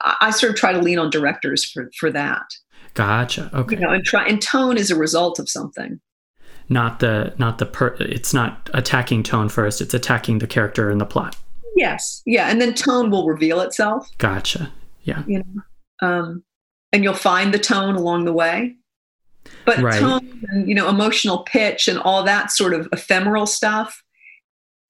[0.01, 2.47] i sort of try to lean on directors for for that.
[2.94, 3.51] Gotcha.
[3.53, 3.75] Okay.
[3.77, 6.01] You know and try and tone is a result of something
[6.68, 11.00] not the not the per it's not attacking tone first it's attacking the character and
[11.00, 11.37] the plot.
[11.77, 12.22] Yes.
[12.27, 14.09] Yeah and then tone will reveal itself.
[14.18, 14.72] Gotcha.
[15.03, 15.22] Yeah.
[15.27, 16.44] You know um
[16.92, 18.77] and you'll find the tone along the way.
[19.66, 20.00] But right.
[20.00, 24.03] tone and you know emotional pitch and all that sort of ephemeral stuff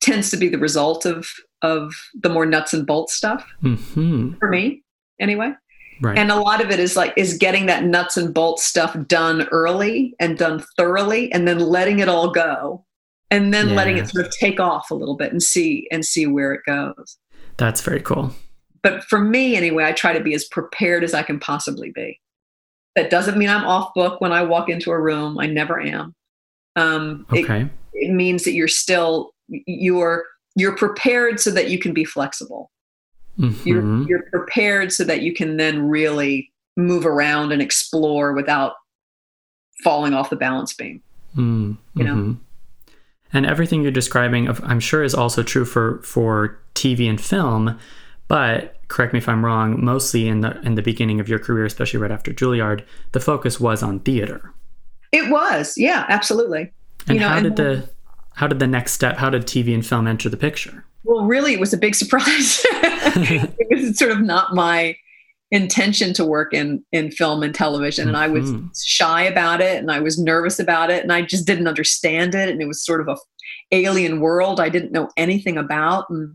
[0.01, 1.29] tends to be the result of
[1.63, 4.35] of the more nuts and bolts stuff mm-hmm.
[4.35, 4.83] for me
[5.19, 5.53] anyway
[6.01, 6.19] Right.
[6.19, 9.49] And a lot of it is like is getting that nuts and bolts stuff done
[9.51, 12.85] early and done thoroughly and then letting it all go
[13.31, 13.75] and then yeah.
[13.75, 16.63] letting it sort of take off a little bit and see and see where it
[16.67, 17.19] goes.
[17.57, 18.33] That's very cool.
[18.83, 22.21] But for me anyway, I try to be as prepared as I can possibly be.
[22.97, 25.39] That doesn't mean I'm off book when I walk into a room.
[25.39, 26.15] I never am.
[26.77, 27.63] Um, okay.
[27.63, 30.25] It, it means that you're still you're
[30.57, 32.71] you're prepared so that you can be flexible
[33.39, 33.69] Mm-hmm.
[33.69, 38.75] You're, you're prepared so that you can then really move around and explore without
[39.83, 41.03] falling off the balance beam.
[41.37, 42.15] Mm, You know?
[42.15, 42.37] mhm.
[43.33, 47.77] And everything you're describing, I'm sure, is also true for for TV and film.
[48.29, 49.85] But correct me if I'm wrong.
[49.85, 53.59] Mostly in the in the beginning of your career, especially right after Juilliard, the focus
[53.59, 54.53] was on theater.
[55.11, 56.73] It was, yeah, absolutely.
[57.09, 57.89] And You know, how and- did the
[58.35, 59.17] how did the next step?
[59.17, 60.85] How did TV and film enter the picture?
[61.05, 62.61] Well, really, it was a big surprise.
[62.65, 64.97] it was sort of not my
[65.51, 68.71] intention to work in in film and television, and I was Mhm.
[68.85, 72.49] shy about it, and I was nervous about it, and I just didn't understand it,
[72.49, 73.17] and it was sort of a
[73.71, 76.35] alien world I didn't know anything about, and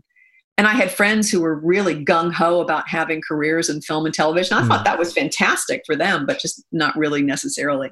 [0.58, 4.14] and I had friends who were really gung ho about having careers in film and
[4.14, 4.58] television.
[4.58, 4.68] I Mm.
[4.68, 7.88] thought that was fantastic for them, but just not really necessarily.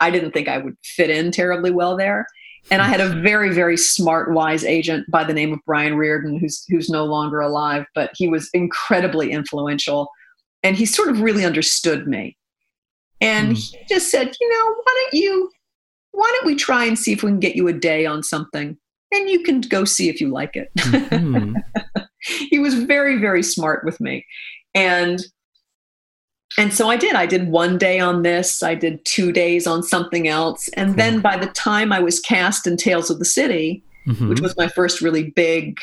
[0.00, 2.26] I didn't think I would fit in terribly well there.
[2.70, 6.38] And I had a very, very smart, wise agent by the name of Brian Reardon,
[6.38, 10.10] who's who's no longer alive, but he was incredibly influential,
[10.62, 12.36] and he sort of really understood me.
[13.20, 13.54] And Hmm.
[13.54, 15.50] he just said, you know, why don't you,
[16.12, 18.76] why don't we try and see if we can get you a day on something,
[19.12, 20.68] and you can go see if you like it.
[20.76, 21.54] Mhm.
[22.50, 24.26] he was very, very smart with me,
[24.74, 25.20] and
[26.58, 27.14] and so I did.
[27.14, 28.62] I did one day on this.
[28.62, 32.66] I did two days on something else, and then by the time I was cast
[32.66, 34.28] in Tales of the City, Mhm.
[34.28, 35.78] which was my first really big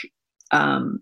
[0.52, 1.02] um,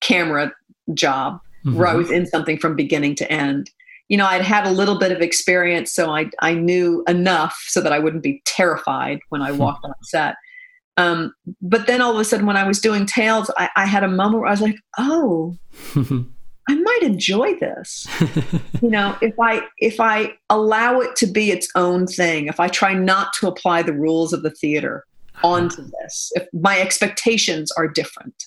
[0.00, 0.52] camera
[0.94, 1.98] job where I Mhm.
[1.98, 3.70] was in something from beginning to end.
[4.08, 7.80] You know, I'd had a little bit of experience, so I I knew enough so
[7.80, 9.58] that I wouldn't be terrified when I Hmm.
[9.58, 10.34] walked on set.
[10.98, 14.04] Um, but then all of a sudden, when I was doing Tales, I, I had
[14.04, 15.56] a moment where I was like, "Oh,
[16.92, 18.06] might enjoy this."
[18.82, 22.68] you know, if I if I allow it to be its own thing, if I
[22.68, 25.04] try not to apply the rules of the theater
[25.42, 28.44] onto this, if my expectations are different,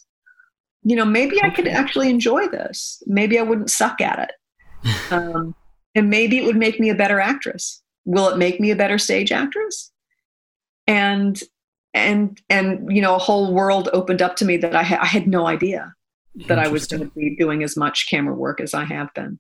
[0.84, 3.02] you know, maybe I could actually enjoy this.
[3.08, 4.32] Maybe I wouldn't suck at it.
[5.12, 5.56] Um,
[5.96, 7.82] and maybe it would make me a better actress.
[8.06, 9.92] Will it make me a better stage actress?
[10.86, 11.42] And
[11.96, 15.08] and and you know, a whole world opened up to me that I, ha- I
[15.08, 15.95] had no idea
[16.48, 19.40] that I was going to be doing as much camera work as I have been,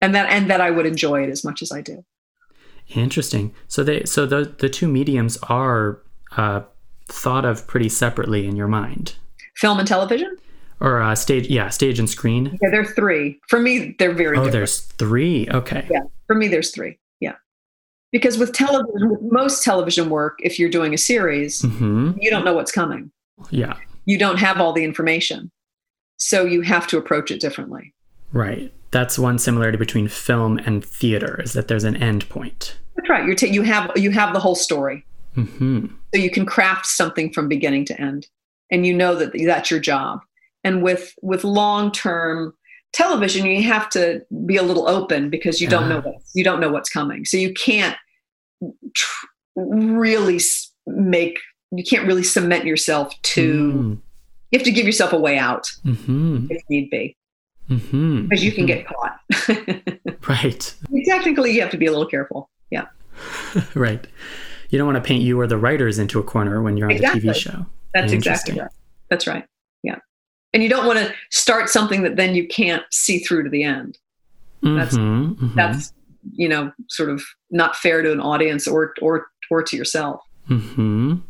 [0.00, 2.04] and that and that I would enjoy it as much as I do.
[2.94, 3.54] Interesting.
[3.68, 6.00] So they so the the two mediums are
[6.36, 6.62] uh,
[7.06, 9.14] thought of pretty separately in your mind,
[9.56, 10.36] Film and television,
[10.80, 11.48] or uh, stage.
[11.48, 12.58] Yeah, stage and screen.
[12.62, 13.38] yeah, there are three.
[13.48, 14.52] For me, they're very Oh, different.
[14.52, 15.48] there's three.
[15.50, 15.86] Okay.
[15.90, 16.00] Yeah.
[16.26, 16.98] For me, there's three.
[17.20, 17.34] Yeah,
[18.12, 22.44] because with television, with most television work, if you're doing a series, hmm you don't
[22.44, 23.12] know what's coming.
[23.50, 23.74] Yeah.
[24.06, 25.50] You don't have all the information,
[26.20, 27.94] so you have to approach it differently.
[28.32, 28.72] Right.
[28.92, 32.76] That's one similarity between film and theater is that there's an end point.
[32.96, 33.24] That's right.
[33.24, 35.04] You're ta- you have you have the whole story.
[35.34, 38.26] hmm so you can craft something from beginning to end
[38.70, 40.20] and you know that that's your job
[40.64, 42.52] and with with long term
[42.92, 46.58] television you have to be a little open because you don't know what you don't
[46.58, 47.96] know what's coming so you can't
[48.92, 50.40] tr- really
[50.88, 51.38] make
[51.70, 54.00] you can't really cement yourself to
[54.50, 56.46] you have to give yourself a way out Mm-hmm.
[56.50, 57.16] if need be
[57.68, 58.22] Mm-hmm.
[58.26, 59.20] because you can get caught
[60.28, 60.74] right.
[61.06, 62.86] technically you have to be a little careful yeah
[63.74, 64.06] right.
[64.70, 66.96] You don't want to paint you or the writers into a corner when you're on
[66.96, 67.66] the TV show.
[67.92, 68.70] That's exactly right.
[69.10, 69.44] That's right.
[69.82, 69.96] Yeah.
[70.54, 73.64] And you don't want to start something that then you can't see through to the
[73.64, 73.98] end.
[74.62, 75.92] That's- Mhm, mhm, That's,
[76.32, 80.22] you know, sort of not fair to an audience or or or to yourself.
[80.48, 81.20] mhm.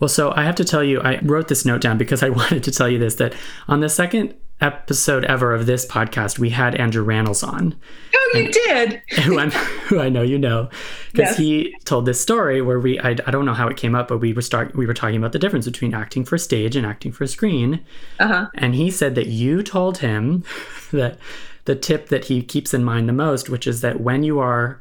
[0.00, 2.64] Well, so I have to tell you, I wrote this note down because I wanted
[2.64, 3.34] to tell you this that
[3.68, 7.74] on the second episode ever of this podcast, we had Andrew Rannells on,
[8.14, 9.02] Oh, you did.
[9.24, 10.68] who, who I know you know,
[11.12, 11.36] because Yes.
[11.38, 14.18] he told this story where we, I, I don't know how it came up, but
[14.18, 17.10] we were start, we were talking about the difference between acting for stage and acting
[17.10, 17.82] for screen.
[18.18, 18.48] Uh-huh.
[18.54, 20.44] And he said that you told him
[20.92, 21.18] that
[21.64, 24.80] the tip that he keeps in mind the most, which is that when you are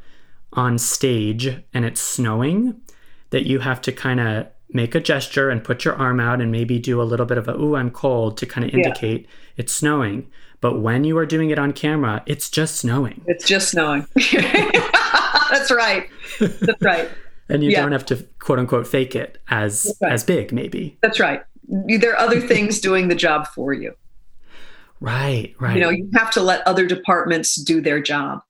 [0.53, 2.81] on stage and it's snowing,
[3.29, 6.51] that you have to kind of make a gesture and put your arm out and
[6.51, 8.77] maybe do a little bit of a, ooh, I'm cold to kind of Yeah.
[8.85, 9.27] indicate
[9.57, 10.27] it's snowing.
[10.61, 13.21] But when you are doing it on camera, it's just snowing.
[13.27, 14.05] It's just snowing.
[15.49, 16.07] That's right.
[16.39, 17.09] That's right.
[17.47, 17.81] And you Yeah.
[17.81, 20.11] don't have to quote unquote fake it as right.
[20.11, 20.97] as big, maybe.
[21.01, 21.41] That's right.
[21.67, 23.93] There are other things doing the job for you.
[25.01, 25.75] Right, right.
[25.75, 28.41] You know, you have to let other departments do their job.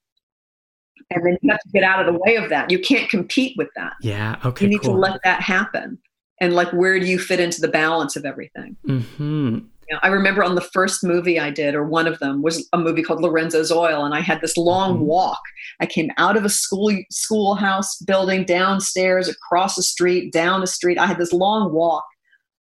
[1.11, 2.69] And then you have to get out of the way of that.
[2.71, 3.93] You can't compete with that.
[4.01, 4.65] yeah, okay.
[4.65, 4.93] you need cool.
[4.95, 5.97] to let that happen.
[6.41, 8.75] And like, where do you fit into the balance of everything?
[8.85, 12.41] hmm You know, I remember on the first movie I did, or one of them
[12.41, 15.01] was a movie called Lorenzo's Oil, and I had this long Mhm.
[15.01, 15.41] walk.
[15.79, 20.97] I came out of a school schoolhouse building downstairs, across the street, down the street.
[20.97, 22.05] I had this long walk,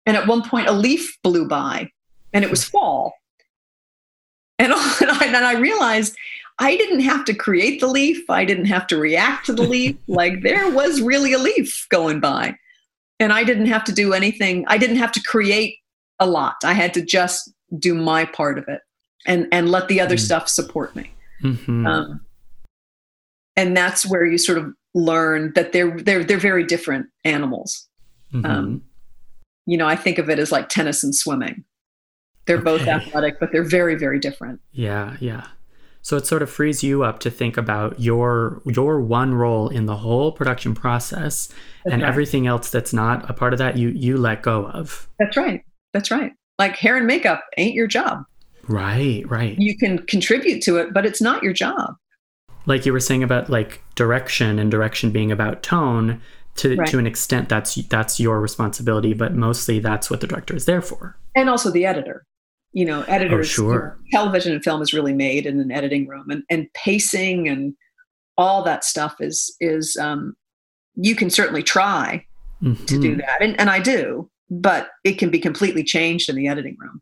[0.06, 1.90] and at one point a leaf blew by,
[2.34, 3.14] and it was fall.
[4.60, 4.72] And,
[5.02, 6.16] and, I, and I realized
[6.60, 8.30] I didn't have to create the leaf.
[8.30, 9.96] I didn't have to react to the leaf.
[10.08, 12.56] like there was really a leaf going by.
[13.24, 14.66] And I didn't have to do anything.
[14.68, 15.78] I didn't have to create
[16.20, 16.58] a lot.
[16.66, 18.82] I had to just do my part of it
[19.26, 20.20] and and let the other mm.
[20.20, 21.10] stuff support me.
[21.42, 21.88] Mm-hmm.
[21.88, 22.20] Um,
[23.56, 27.88] and that's where you sort of learn that they're they're they're very different animals.
[28.34, 28.46] Mm-hmm.
[28.46, 28.84] Um,
[29.66, 31.64] you know, I think of it as like tennis and swimming.
[32.46, 32.66] They're okay.
[32.66, 34.60] both athletic, but they're very very different.
[34.74, 35.48] Yeah, yeah.
[36.04, 39.86] So it sort of frees you up to think about your your one role in
[39.86, 42.10] the whole production process that's and right.
[42.10, 45.08] everything else that's not a part of that you you let go of.
[45.18, 45.64] That's right.
[45.94, 46.34] That's right.
[46.60, 48.26] Like hair and makeup ain't your job.
[48.68, 49.58] Right, right.
[49.58, 51.96] You can contribute to it, but it's not your job.
[52.66, 56.22] Like you were saying about like direction and direction being about tone,
[56.56, 56.88] to right.
[56.90, 60.82] to an extent that's that's your responsibility, but mostly that's what the director is there
[60.82, 61.18] for.
[61.36, 62.26] And also the editor.
[62.74, 64.00] You know, editors oh, sure.
[64.12, 67.76] Television and film is really made in an editing room and, and pacing and
[68.38, 70.36] all that stuff is is um
[70.96, 72.26] you can certainly try
[72.62, 72.84] mm-hmm.
[72.86, 73.20] to do mm-hmm.
[73.20, 73.42] that.
[73.42, 77.02] And and I do, but it can be completely changed in the editing room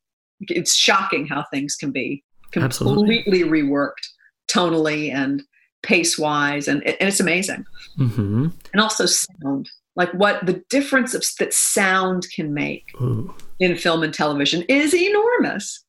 [0.50, 3.44] it's shocking how things can be completely Absolutely.
[3.44, 4.08] reworked
[4.50, 5.44] tonally and
[5.84, 7.64] pace wise and, and it's amazing
[7.98, 8.48] mm-hmm.
[8.74, 13.34] and also sound like what the difference of, that sound can make Ooh.
[13.60, 15.84] in film and television is enormous.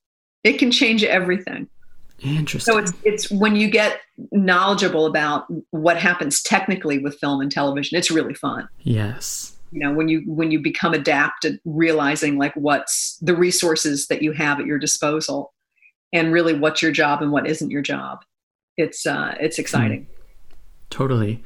[0.45, 1.69] It can change everything.
[2.21, 2.73] Interesting.
[2.73, 7.99] so it's it's when you get knowledgeable about what happens technically with film and television
[7.99, 8.69] it's really fun.
[8.83, 9.57] Yes.
[9.73, 14.23] You know when you when you become adept at realizing like what's the resources that
[14.23, 15.53] you have at your disposal
[16.13, 18.21] and really what's your job and what isn't your job
[18.77, 20.03] it's uh it's exciting.
[20.03, 20.57] Mm.
[20.91, 21.45] totally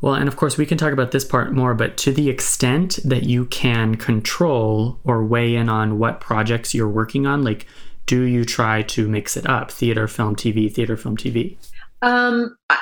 [0.00, 2.98] well and of course we can talk about this part more but to the extent
[3.04, 7.66] that you can control or weigh in on what projects you're working on like
[8.06, 11.56] do you try to mix it up theater film tv theater film tv
[12.02, 12.78] um I,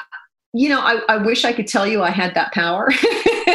[0.53, 2.91] you know I, I wish i could tell you i had that power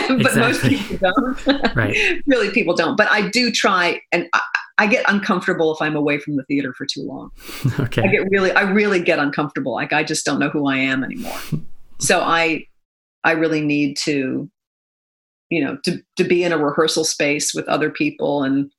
[0.08, 1.46] but most people don't.
[1.76, 1.96] right.
[2.26, 2.96] really, people don't.
[2.96, 4.42] But I do try, and I,
[4.78, 7.32] I, get uncomfortable if I'm away from the theater for too long.
[7.80, 8.04] okay.
[8.04, 9.74] I get really, I really get uncomfortable.
[9.74, 11.38] Like I just don't know who I am anymore.
[12.00, 12.66] so I,
[13.24, 14.50] I really need to,
[15.50, 18.72] you know, to to be in a rehearsal space with other people and.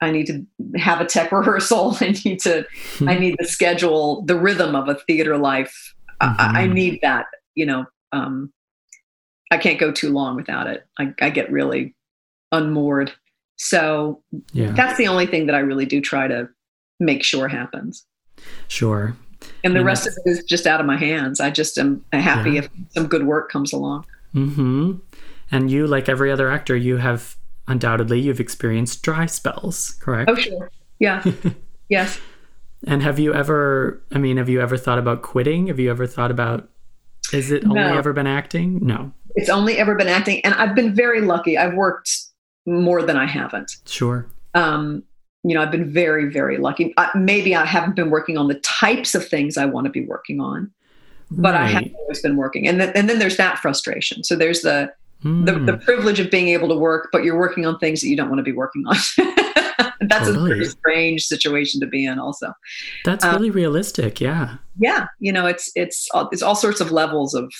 [0.00, 0.44] I need to
[0.76, 1.96] have a tech rehearsal.
[2.00, 2.66] I need to,
[3.06, 5.94] I need the schedule, the rhythm of a theater life.
[6.20, 6.40] Mm-hmm.
[6.40, 8.52] I, I, need that, you know, um,
[9.50, 10.84] I can't go too long without it.
[10.98, 11.94] I, I get really
[12.52, 13.12] unmoored.
[13.56, 14.72] So yeah.
[14.72, 16.48] that's the only thing that I really do try to
[17.00, 18.04] make sure happens.
[18.68, 19.16] Sure.
[19.64, 21.40] And the rest of it is just out of my hands.
[21.40, 22.60] I just am happy yeah.
[22.60, 24.04] if some good work comes along.
[24.34, 24.98] Mm-hmm.
[25.50, 30.30] And you, like every other actor, you have undoubtedly you've experienced dry spells, correct?
[30.30, 30.70] Oh, sure.
[30.98, 31.24] Yeah.
[31.88, 32.20] yes.
[32.86, 34.02] And have you ever?
[34.12, 35.68] I mean, have you ever thought about quitting?
[35.68, 36.68] Have you ever thought about?
[37.32, 37.96] Is it only no.
[37.96, 38.84] ever been acting?
[38.84, 39.12] No.
[39.36, 41.56] It's only ever been acting, and I've been very lucky.
[41.56, 42.10] I've worked
[42.66, 43.76] more than I haven't.
[43.86, 44.26] Sure.
[44.52, 45.02] Um,
[45.44, 46.94] you know, I've been very, very lucky.
[46.96, 50.04] Uh, maybe I haven't been working on the types of things I want to be
[50.04, 50.72] working on,
[51.30, 51.62] but right.
[51.62, 52.66] I have always been working.
[52.66, 54.24] And then, and then there's that frustration.
[54.24, 54.90] So there's the,
[55.22, 55.44] mm.
[55.44, 55.84] the, the hmm.
[55.84, 58.38] privilege of being able to work, but you're working on things that you don't want
[58.38, 58.96] to be working on.
[60.00, 60.52] That's totally.
[60.52, 62.18] a pretty strange situation to be in.
[62.18, 62.52] Also,
[63.06, 64.20] that's um, really realistic.
[64.20, 64.56] Yeah.
[64.78, 67.50] Yeah, you know, it's it's it's all sorts of levels of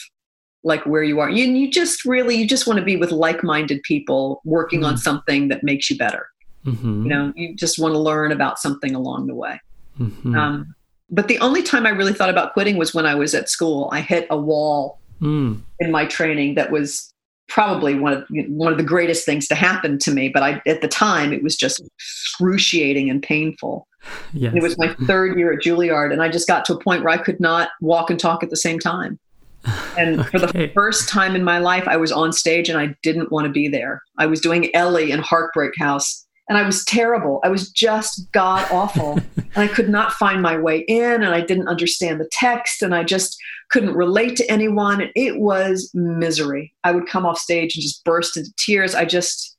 [0.63, 1.31] like where you are.
[1.31, 4.91] You, you just really, you just want to be with like-minded people working mm-hmm.
[4.91, 6.27] on something that makes you better.
[6.65, 7.03] Mm-hmm.
[7.03, 9.61] You know, you just want to learn about something along the way.
[9.99, 10.35] Mm-hmm.
[10.35, 10.75] Um,
[11.11, 13.89] but the only time I really thought about quitting was when I was at school.
[13.93, 15.61] I hit a wall mm.
[15.79, 17.13] in my training that was
[17.49, 20.29] probably one of one of the greatest things to happen to me.
[20.29, 23.87] But I, at the time, it was just excruciating and painful.
[24.35, 24.53] Yes.
[24.55, 27.15] It was my third year at Juilliard, and I just got to a point where
[27.15, 29.19] I could not walk and talk at the same time.
[29.97, 30.29] And okay.
[30.29, 33.47] for the first time in my life, I was on stage and I didn't want
[33.47, 34.03] to be there.
[34.19, 37.41] I was doing Ellie in Heartbreak House and I was terrible.
[37.43, 39.19] I was just god awful.
[39.37, 42.95] and I could not find my way in and I didn't understand the text and
[42.95, 43.37] I just
[43.71, 45.01] couldn't relate to anyone.
[45.01, 46.75] And it was misery.
[46.85, 48.95] I would come off stage and just burst into tears.
[48.95, 49.57] I just,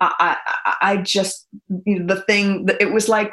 [0.00, 1.46] I, I, I just,
[1.86, 3.32] you know, the thing that it was like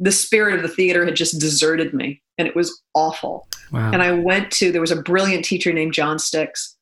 [0.00, 3.46] the spirit of the theater had just deserted me and it was awful.
[3.70, 3.92] Wow.
[3.92, 6.74] And I went to, there was a brilliant teacher named John Stix.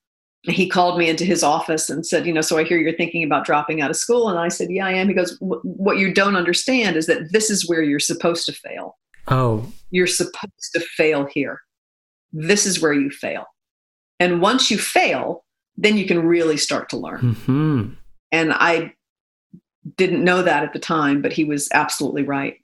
[0.42, 3.24] He called me into his office and said, You know, so I hear you're thinking
[3.24, 4.28] about dropping out of school.
[4.28, 5.08] And I said, Yeah, I am.
[5.08, 8.96] He goes, What you don't understand is that this is where you're supposed to fail.
[9.26, 9.70] Oh.
[9.90, 11.60] You're supposed to fail here.
[12.32, 13.46] This is where you fail.
[14.20, 15.44] And once you fail,
[15.76, 17.20] then you can really start to learn.
[17.20, 17.92] Mm-hmm.
[18.32, 18.94] And I
[19.96, 22.56] didn't know that at the time, but he was absolutely right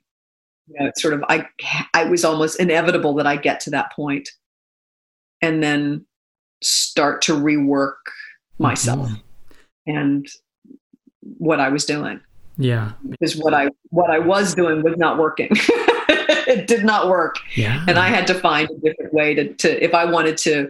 [0.67, 1.47] you know, it's sort of I
[1.93, 4.29] I was almost inevitable that I get to that point
[5.41, 6.05] and then
[6.61, 7.95] start to rework
[8.59, 9.21] myself Mhm.
[9.87, 10.27] and
[11.37, 12.19] what I was doing
[12.57, 12.91] Yeah.
[13.09, 15.49] because what I what I was doing was not working.
[16.47, 17.83] it did not work, Yeah.
[17.87, 20.69] and I had to find a different way to to if I wanted to,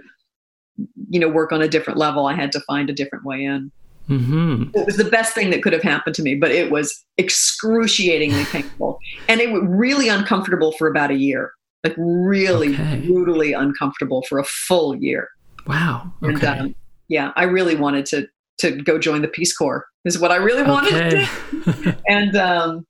[1.10, 2.26] you know, work on a different level.
[2.26, 3.72] I had to find a different way in.
[4.08, 7.04] hmm It was the best thing that could have happened to me, but it was
[7.18, 11.52] excruciatingly painful, and it was really uncomfortable for about a year.
[11.84, 13.04] Like really Okay.
[13.06, 15.28] brutally uncomfortable for a full year.
[15.68, 16.12] Wow.
[16.22, 16.48] And Okay.
[16.48, 16.76] um,
[17.08, 18.28] yeah, I really wanted to
[18.60, 19.86] to go join the Peace Corps.
[20.06, 21.72] Is what I really wanted to do.
[21.72, 21.98] okay.
[22.08, 22.86] And um,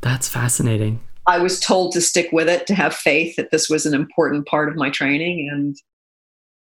[0.00, 1.00] That's fascinating.
[1.26, 4.46] I was told to stick with it, to have faith that this was an important
[4.46, 5.76] part of my training, and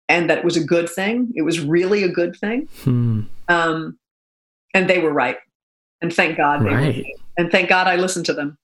[0.08, 1.32] and that it was a good thing.
[1.34, 2.68] It was really a good thing.
[2.82, 3.22] Hmm.
[3.48, 3.98] Um,
[4.74, 5.38] and they were right.
[6.02, 7.04] And thank God they were Right.
[7.38, 8.58] and thank God I listened to them.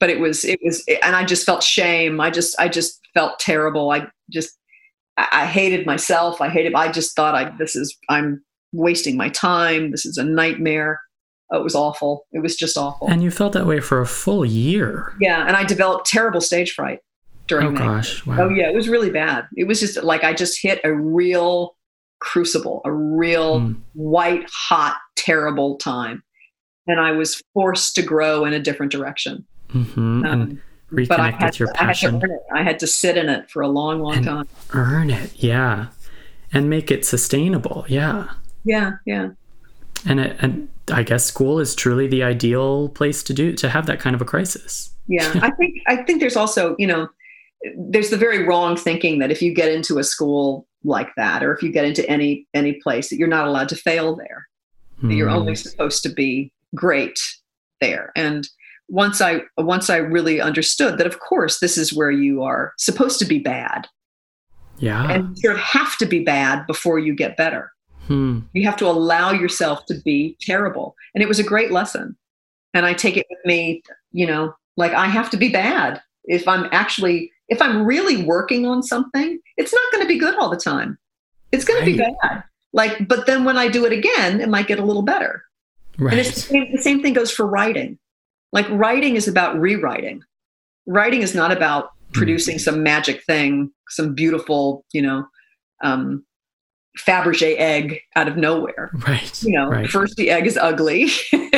[0.00, 2.20] But it was it was and I just felt shame.
[2.20, 3.90] I just I just felt terrible.
[3.90, 4.58] I just
[5.16, 6.40] I, hated myself.
[6.40, 8.42] I hated I just thought I this is I'm
[8.72, 9.90] wasting my time.
[9.92, 11.00] This is a nightmare.
[11.52, 12.26] Oh, it was awful.
[12.32, 13.08] It was just awful.
[13.08, 15.12] And you felt that way for a full year.
[15.20, 16.98] yeah, and I developed terrible stage fright
[17.46, 17.78] during Oh that.
[17.78, 18.26] gosh.
[18.26, 18.36] Wow.
[18.44, 19.46] Oh yeah, it was really bad.
[19.56, 21.76] It was just like I just hit a real
[22.20, 23.72] crucible, a real Hmm.
[23.92, 26.22] white hot terrible time.
[26.86, 29.44] And I was forced to grow in a different direction.
[29.70, 30.62] hmm and Um,
[30.94, 32.40] reconnect but I had, with your to, I had to earn it.
[32.52, 34.48] I had to sit in it for a long, long And- time.
[34.72, 35.30] Earn it.
[35.36, 35.86] Yeah.
[36.52, 37.84] And make it sustainable.
[37.88, 38.28] Yeah.
[38.64, 39.30] Yeah, yeah.
[40.06, 43.86] And it, and I guess school is truly the ideal place to do to have
[43.86, 44.90] that kind of a crisis.
[45.08, 45.30] Yeah.
[45.42, 47.08] I think I think there's also, you know,
[47.76, 51.54] there's the very wrong thinking that if you get into a school like that, or
[51.54, 54.46] if you get into any any place, that you're not allowed to fail there.
[55.02, 55.36] That You're Hmm.
[55.36, 57.18] only supposed to be great
[57.80, 58.12] there.
[58.14, 58.48] And
[58.88, 63.18] once I once I really understood that of course this is where you are supposed
[63.20, 63.88] to be bad
[64.78, 65.10] Yeah.
[65.10, 67.72] and you sort of have to be bad before you get better.
[68.06, 68.40] Hmm.
[68.52, 70.94] You have to allow yourself to be terrible.
[71.14, 72.16] And it was a great lesson.
[72.74, 73.82] And I take it with me,
[74.12, 76.02] you know, like I have to be bad.
[76.24, 80.34] If I'm actually, if I'm really working on something, it's not going to be good
[80.38, 80.98] all the time.
[81.52, 82.44] It's going to be bad.
[82.72, 85.42] Like, but then when I do it again, it might get a little better.
[85.98, 86.12] Right.
[86.12, 87.98] And it's the same, the same thing goes for writing.
[88.54, 90.22] Like, writing is about rewriting.
[90.86, 92.18] Writing is not about Hmm.
[92.20, 95.26] producing some magic thing, some beautiful, you know,
[95.82, 96.24] um,
[96.96, 99.42] Fabergé egg out of nowhere Right.
[99.42, 99.90] you know, Right.
[99.90, 101.08] first the egg is ugly.
[101.32, 101.50] and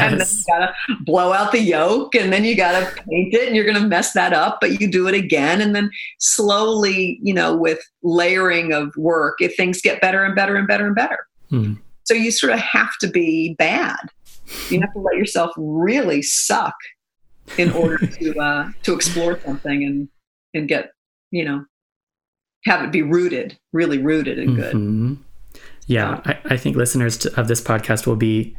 [0.00, 0.74] then you gotta
[1.04, 4.32] blow out the yolk and then you gotta paint it and you're gonna mess that
[4.32, 5.60] up, but you do it again.
[5.60, 10.56] And then slowly, you know, with layering of work, if things get better and better
[10.56, 11.24] and better and better.
[11.50, 11.74] Hmm.
[12.02, 14.10] So you sort of have to be bad.
[14.70, 16.74] You have to let yourself really suck
[17.58, 20.08] in order to uh, to explore something and
[20.54, 20.90] and get,
[21.30, 21.64] you know,
[22.64, 24.74] have it be rooted, really rooted and good.
[24.74, 25.18] Mhm.
[25.86, 28.56] Yeah, I, I think listeners to, of this podcast will be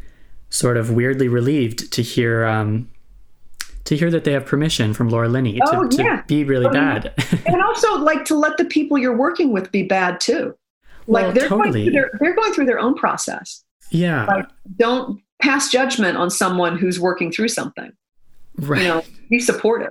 [0.49, 2.89] sort of weirdly relieved to hear um,
[3.85, 6.21] to hear that they have permission from Laura Linney to, Oh, to yeah.
[6.27, 6.99] be really Oh, yeah.
[6.99, 7.13] bad.
[7.45, 10.55] and also like to let the people you're working with be bad too.
[11.07, 13.63] Like Well, they're going through their they're going through their own process.
[13.91, 17.91] yeah, Like don't pass judgment on someone who's working through something.
[18.57, 18.81] right.
[18.81, 19.89] You know, be supportive.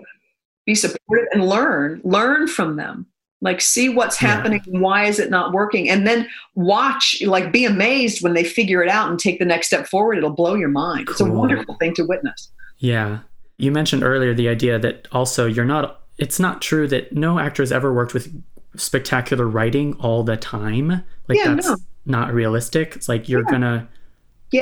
[0.67, 2.01] Be supportive and learn.
[2.05, 3.07] Learn from them.
[3.43, 4.29] Like see what's Yeah.
[4.29, 5.91] happening and why is it not working?
[5.91, 9.67] And then watch, like be amazed when they figure it out and take the next
[9.67, 10.17] step forward.
[10.17, 11.09] It'll blow your mind.
[11.11, 12.51] It's a wonderful thing to witness.
[12.79, 13.19] Yeah.
[13.59, 17.63] You mentioned earlier the idea that also you're not, it's not true that no actor
[17.63, 18.33] has ever worked with
[18.77, 21.03] spectacular writing all the time.
[21.29, 21.77] Like Yeah, that's no.
[22.07, 22.97] not realistic.
[22.97, 23.51] It's like you're Yeah.
[23.51, 23.89] gonna,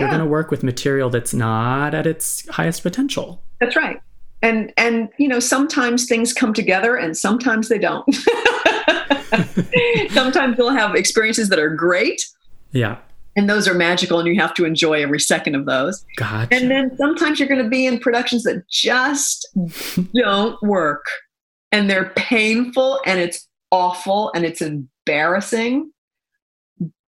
[0.00, 3.42] you're gonna work with material that's not at its highest potential.
[3.60, 4.00] That's right.
[4.42, 8.04] And and you know, sometimes things come together and sometimes they don't.
[10.10, 12.24] sometimes you'll have experiences that are great
[12.72, 12.98] Yeah.
[13.36, 16.04] and those are magical and you have to enjoy every second of those.
[16.16, 16.54] Gotcha.
[16.54, 19.48] And then sometimes you're going to be in productions that just
[20.14, 21.04] don't work
[21.70, 25.90] and they're painful and it's awful and it's embarrassing,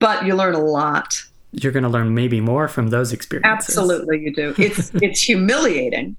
[0.01, 1.15] but you learn a lot.
[1.63, 3.77] You're gonna learn maybe more from those experiences.
[3.77, 4.55] Absolutely you do.
[4.59, 6.17] It's it's humiliating,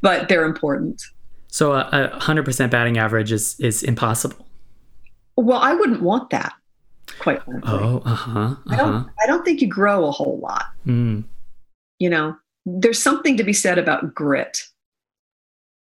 [0.00, 1.02] but they're important.
[1.48, 4.46] So a, a hundred percent batting average is is impossible.
[5.36, 6.52] Well, I wouldn't want that,
[7.18, 7.70] quite frankly.
[7.72, 9.08] Oh, uh huh, I don't.
[9.22, 10.66] I don't think you grow a whole lot.
[10.86, 11.24] Mm,
[11.98, 12.36] You know,
[12.66, 14.62] there's something to be said about grit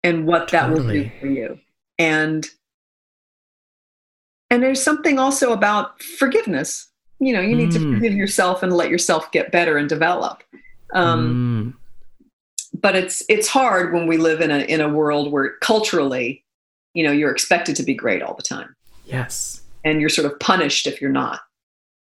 [0.03, 1.59] and what that will do for you,
[1.99, 2.47] and
[4.49, 6.89] and there's something also about forgiveness.
[7.25, 7.95] You know, you need to Mm.
[7.95, 10.43] forgive yourself and let yourself get better and develop.
[10.93, 15.57] Um, mm, but it's it's hard when we live in a in a world where
[15.61, 16.43] culturally,
[16.93, 18.75] you know, you're expected to be great all the time.
[19.05, 19.61] Yes.
[19.83, 21.41] And you're sort of punished if you're not.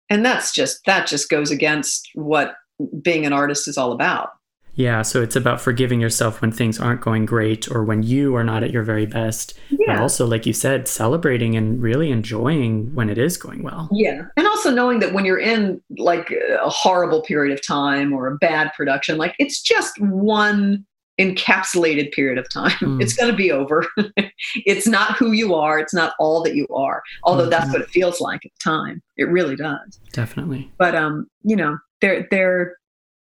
[0.09, 2.55] And that's just that just goes against what
[3.01, 4.31] being an artist is all about.
[4.75, 8.43] Yeah, so it's about forgiving yourself when things aren't going great or when you are
[8.43, 9.53] not at your very best.
[9.69, 9.77] Yeah.
[9.87, 13.89] But also, like you said, celebrating and really enjoying when it is going well.
[13.91, 14.23] Yeah.
[14.37, 18.37] And also knowing that when you're in like a horrible period of time or a
[18.37, 20.85] bad production, like it's just one
[21.19, 22.71] encapsulated period of time.
[22.81, 23.01] Mm.
[23.01, 23.85] It's going to be over.
[24.65, 25.77] it's not who you are.
[25.77, 27.03] It's not all that you are.
[27.23, 27.73] Although that's Mhm.
[27.73, 29.01] what it feels like at the time.
[29.17, 29.99] It really does.
[30.13, 30.71] Definitely.
[30.79, 32.80] But um, you know, they're they're i-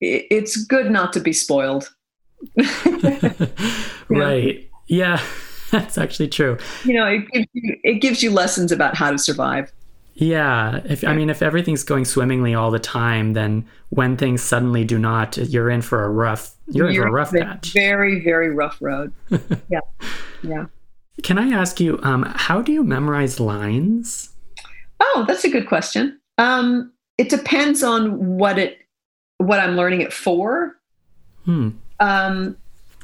[0.01, 1.95] it's good not to be spoiled.
[4.09, 4.69] right.
[4.87, 5.21] Yeah,
[5.71, 6.59] that's actually true.
[6.85, 9.73] You know, it gives you it gives you lessons about how to survive.
[10.15, 14.85] Yeah, if I mean if everything's going swimmingly all the time, then when things suddenly
[14.85, 17.73] do not, you're in for a rough you're, in for a rough patch.
[17.73, 19.13] Very, very rough road.
[19.71, 19.81] yeah.
[20.43, 20.67] Yeah.
[21.23, 24.31] Can I ask you, um, how do you memorize lines?
[25.01, 26.21] Oh, that's a good question.
[26.37, 28.79] Um, it depends on what it
[29.39, 30.77] what I'm learning it for.
[31.45, 31.71] Hmm.
[32.01, 32.57] Um,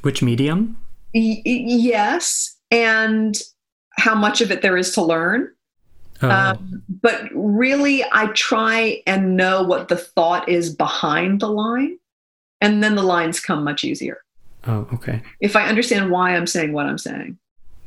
[0.03, 0.77] Which medium?
[1.15, 3.41] y- yes, and
[3.97, 5.51] how much of it there is to learn.
[6.23, 11.99] Oh, Um, but really, I try and know what the thought is behind the line,
[12.61, 14.19] and then the lines come much easier
[14.67, 15.23] oh, okay.
[15.41, 17.39] if I understand why I'm saying what I'm saying.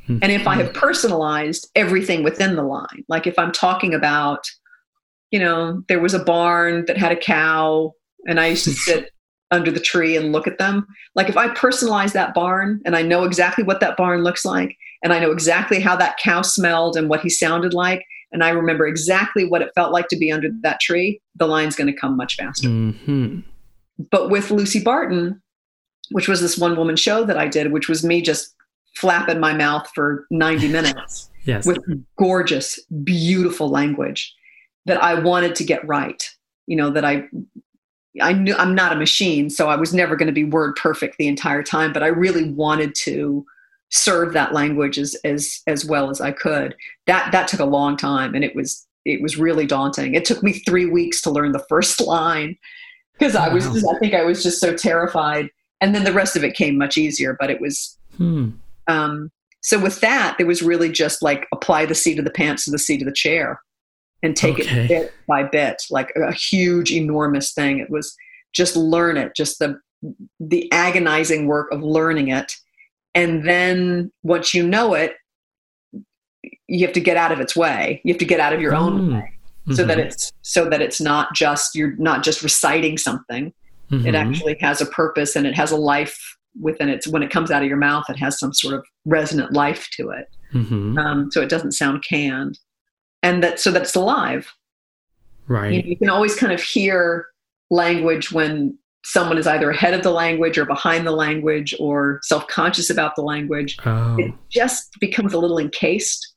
[0.06, 0.20] Hmm.
[0.22, 4.46] And if I have personalized everything within the line, like if I'm talking about,
[5.32, 7.94] you know, there was a barn that had a cow
[8.28, 9.12] and I used to sit
[9.52, 10.86] under the tree and look at them.
[11.16, 14.78] Like if I personalize that barn and I know exactly what that barn looks like
[15.04, 18.50] and I know exactly how that cow smelled and what he sounded like, and I
[18.50, 21.98] remember exactly what it felt like to be under that tree, the line's going to
[21.98, 23.40] come much faster hmm
[24.12, 25.42] but with Lucy Barton,
[26.12, 28.56] which was this one woman show that I did, which was me just
[28.96, 31.66] flapping my mouth for 90 minutes Yes.
[31.66, 31.80] with
[32.18, 34.36] gorgeous, beautiful language
[34.86, 36.22] that I wanted to get right.
[36.66, 37.24] You know, that I
[38.22, 41.18] I knew I'm not a machine, so I was never going to be word perfect
[41.18, 43.46] the entire time, but I really wanted to
[43.90, 46.76] serve that language as as as well as I could.
[47.06, 50.16] That that took a long time and it was it was really daunting.
[50.16, 52.58] It took me 3 weeks to learn the first line
[53.18, 53.74] because I was Wow.
[53.74, 55.50] just, I think I was just so terrified
[55.80, 58.50] and then the rest of it came much easier, but it was Hmm.
[58.88, 62.66] um, so with that, it was really just like apply the seat of the pants
[62.66, 63.62] to the seat of the chair
[64.24, 64.86] and take Okay.
[64.86, 67.80] it bit by bit, like a huge, enormous thing.
[67.80, 68.16] It was
[68.54, 69.80] just learn it, just the
[70.40, 72.54] the agonizing work of learning it,
[73.16, 75.16] and then once you know it,
[76.68, 78.02] you have to get out of its way.
[78.04, 79.14] You have to get out of your own Mm.
[79.14, 79.34] way,
[79.74, 80.06] so that Mhm.
[80.06, 83.54] it's so that it's not just you're not just reciting something
[83.90, 84.14] it Mhm.
[84.16, 86.18] actually has a purpose and it has a life
[86.60, 87.06] within it.
[87.08, 90.10] When it comes out of your mouth, it has some sort of resonant life to
[90.10, 90.28] it.
[90.54, 90.98] Mhm.
[91.00, 92.60] Um, so it doesn't sound canned,
[93.28, 94.48] and that so that it's alive.
[95.50, 95.86] You, Right.
[95.86, 97.28] you can always kind of hear
[97.70, 102.90] language when someone is either ahead of the language or behind the language or self-conscious
[102.90, 103.78] about the language.
[103.86, 104.18] Oh.
[104.18, 106.34] It just becomes a little encased,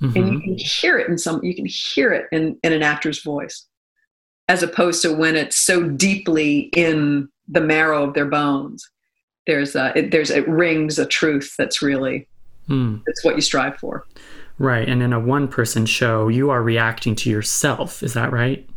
[0.00, 0.42] and you Mhm.
[0.44, 1.42] can hear it in some.
[1.44, 3.66] You can hear it in, in an actor's voice,
[4.48, 8.88] as opposed to when it's so deeply in the marrow of their bones.
[9.46, 12.28] There's a it, there's it rings a truth that's really
[12.68, 12.98] Hmm.
[13.08, 14.04] it's what you strive for.
[14.58, 14.88] Right.
[14.88, 18.02] And in a one person show, you are reacting to yourself.
[18.02, 18.68] Is that right?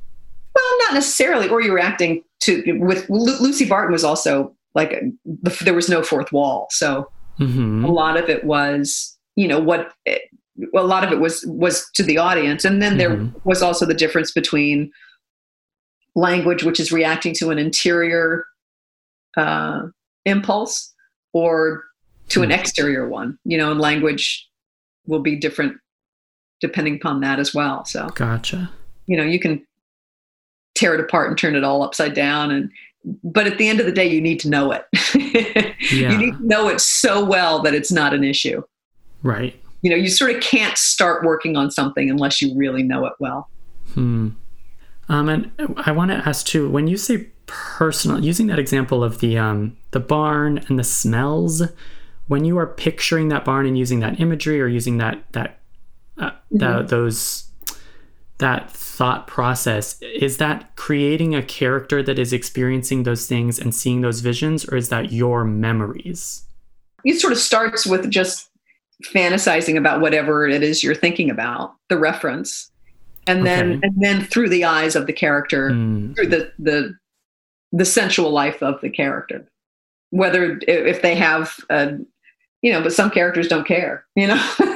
[0.56, 5.58] Well, not necessarily, or you're reacting to with Lu- Lucy Barton was also like the,
[5.64, 9.92] there was no fourth wall, so hmm a lot of it was you know what
[10.06, 10.22] it,
[10.74, 13.34] a lot of it was was to the audience, and then there Mhm.
[13.44, 14.92] was also the difference between
[16.16, 18.46] language, which is reacting to an interior
[19.38, 19.82] uh,
[20.26, 20.94] impulse,
[21.34, 21.84] or
[22.30, 22.60] to an Hmm.
[22.60, 23.38] exterior one.
[23.44, 24.48] You know, and language
[25.08, 25.78] will be different
[26.62, 27.86] depending upon that as well.
[27.86, 28.70] So Gotcha.
[29.08, 29.66] you know you can
[30.76, 32.70] tear it apart and turn it all upside down and
[33.24, 34.84] but at the end of the day you need to know it
[35.94, 36.12] Yeah.
[36.12, 38.62] you need to know it so well that it's not an issue
[39.24, 39.58] Right.
[39.84, 43.14] you know you sort of can't start working on something unless you really know it
[43.20, 43.48] well
[43.94, 44.30] Hmm.
[45.08, 46.68] Um, and I want to ask too.
[46.70, 51.62] When you say personal, using that example of the um, the barn and the smells,
[52.28, 55.60] when you are picturing that barn and using that imagery or using that that
[56.18, 57.50] uh, that those
[58.38, 64.02] that thought process, is that creating a character that is experiencing those things and seeing
[64.02, 66.42] those visions, or is that your memories?
[67.04, 68.50] it sort of starts with just
[69.04, 72.72] fantasizing about whatever it is you're thinking about the reference
[73.28, 73.80] and then Okay.
[73.84, 76.14] and then through the eyes of the character Hmm.
[76.14, 76.94] through the the
[77.72, 79.46] the sensual life of the character
[80.10, 81.98] whether if they have a
[82.66, 84.52] you know but some characters don't care you know?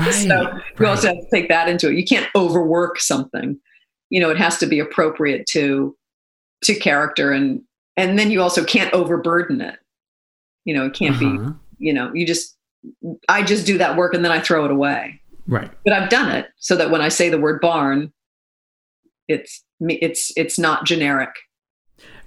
[0.00, 0.88] Right, so you right.
[0.88, 1.94] also have to take that into it.
[1.94, 3.58] You can't overwork something.
[4.08, 5.96] You know it has to be appropriate to
[6.64, 7.62] to character and
[7.96, 9.78] and then you also can't overburden it.
[10.64, 11.50] You know it can't uh-huh.
[11.50, 12.56] be you know you just
[13.28, 15.20] i just do that work and then i throw it away.
[15.46, 15.70] Right.
[15.84, 18.12] But i've done it so that when i say the word barn
[19.28, 21.30] it's it's it's not generic.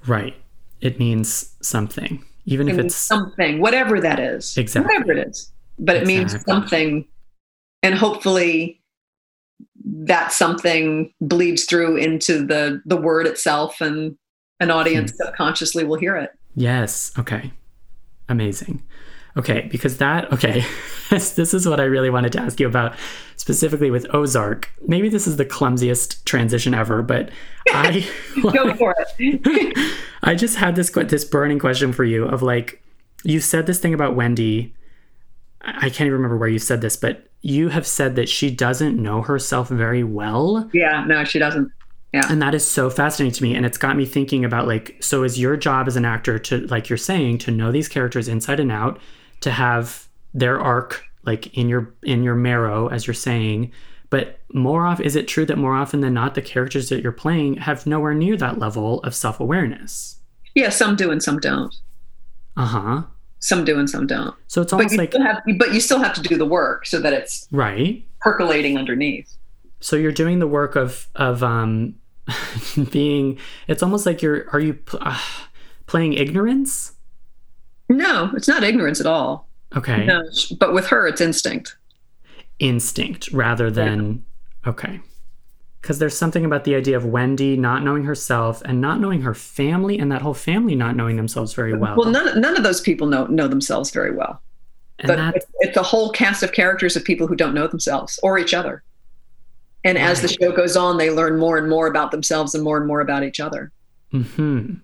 [0.05, 0.35] Right.
[0.79, 4.93] It means something even if it's something whatever that is exactly.
[4.93, 5.51] whatever it is.
[5.79, 7.07] But it means something.
[7.81, 8.81] And hopefully
[9.85, 14.17] that something bleeds through into the the word itself and
[14.59, 16.31] an audience subconsciously will hear it.
[16.55, 17.11] Yes.
[17.17, 17.51] Okay.
[18.29, 18.83] Amazing
[19.38, 20.63] okay because that okay
[21.09, 22.95] this is what i really wanted to ask you about
[23.36, 27.29] specifically with ozark maybe this is the clumsiest transition ever but
[27.73, 28.05] i
[28.41, 32.84] go for it i just had this this burning question for you of like
[33.23, 34.73] you said this thing about wendy
[35.61, 38.99] i can't even remember where you said this but you have said that she doesn't
[38.99, 40.69] know herself very well.
[40.73, 41.69] Yeah, no, she doesn't.
[42.13, 42.25] Yeah.
[42.29, 43.53] And that is so fascinating to me.
[43.55, 46.59] And it's got me thinking about like, so is your job as an actor to,
[46.67, 48.99] like you're saying, to know these characters inside and out,
[49.43, 53.71] to have their arc like in your in your marrow, as you're saying.
[54.09, 57.11] But more often, is it true that more often than not, the characters that you're
[57.11, 60.17] playing have nowhere near that level of self awareness?
[60.55, 61.73] Yeah, some do and some don't.
[62.55, 63.03] Uh huh
[63.43, 64.33] some do and some don't.
[64.47, 67.11] So it's almost like, have, but you still have to do the work so that
[67.11, 69.35] it's right percolating underneath.
[69.81, 71.95] So you're doing the work of of um,
[72.91, 73.37] being.
[73.67, 74.49] It's almost like you're.
[74.51, 75.19] Are you uh,
[75.87, 76.92] playing ignorance?
[77.89, 79.47] No, it's not ignorance at all.
[79.75, 80.05] Okay.
[80.05, 80.23] No,
[80.59, 81.75] but with her, it's instinct.
[82.59, 84.23] Instinct rather than
[84.63, 84.69] yeah.
[84.69, 85.01] okay
[85.84, 89.34] because there's something about the idea of Wendy not knowing herself and not knowing her
[89.34, 91.97] family and that whole family not knowing themselves very well.
[91.97, 94.41] Well, none, none of those people know know themselves very well.
[94.99, 98.17] And but it's, it's, a whole cast of characters of people who don't know themselves
[98.23, 98.81] or each other.
[99.84, 100.05] And right.
[100.05, 102.88] as the show goes on, they learn more and more about themselves and more and
[102.88, 103.73] more about each other.
[104.13, 104.75] Mm-hmm.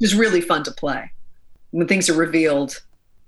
[0.00, 1.10] It's really fun to play
[1.74, 2.80] when things are revealed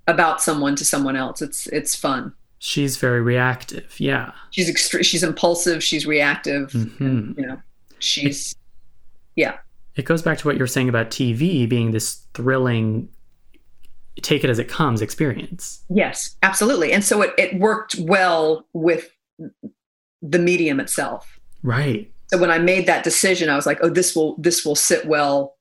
[0.07, 1.43] about someone to someone else.
[1.43, 2.33] It's it's fun.
[2.59, 3.99] She's very reactive.
[3.99, 4.33] Yeah.
[4.51, 7.05] She's extre- she's impulsive, she's reactive, mm-hmm.
[7.05, 7.61] and, you know.
[7.99, 8.59] She's it,
[9.35, 9.57] yeah.
[9.97, 13.09] It goes back to what you're saying about TV being this thrilling
[14.23, 15.83] take it as it comes experience.
[15.91, 16.93] Yes, absolutely.
[16.93, 19.11] And so it, it worked well with
[20.23, 21.39] the medium itself.
[21.63, 22.11] Right.
[22.29, 25.07] So when I made that decision, I was like, oh, this will this will sit
[25.07, 25.56] well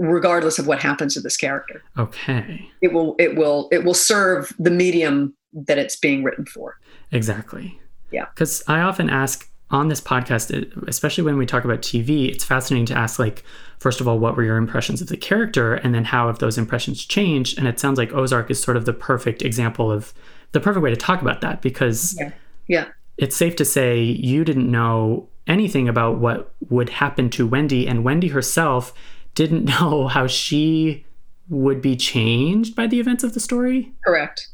[0.00, 1.82] regardless of what happens to this character.
[1.98, 2.66] Okay.
[2.80, 6.78] It will it will it will serve the medium that it's being written for.
[7.12, 7.78] Exactly.
[8.10, 8.26] Yeah.
[8.34, 10.50] Because I often ask on this podcast,
[10.88, 13.44] especially when we talk about TV, it's fascinating to ask, like,
[13.78, 15.74] first of all, what were your impressions of the character?
[15.74, 17.56] And then how have those impressions changed?
[17.56, 20.12] And it sounds like Ozark is sort of the perfect example of
[20.52, 22.32] the perfect way to talk about that because yeah.
[22.66, 22.86] Yeah.
[23.16, 28.02] it's safe to say you didn't know anything about what would happen to Wendy, and
[28.02, 28.92] Wendy herself
[29.40, 31.06] didn't know how she
[31.48, 33.92] would be changed by the events of the story.
[34.04, 34.48] Correct.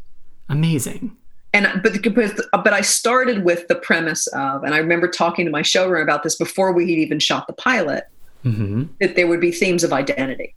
[0.49, 1.16] Amazing.
[1.53, 1.93] And but
[2.53, 6.22] but I started with the premise of, and I remember talking to my showrunner about
[6.22, 8.05] this before we had even shot the pilot,
[8.45, 8.84] mm-hmm.
[9.01, 10.55] that there would be themes of identity.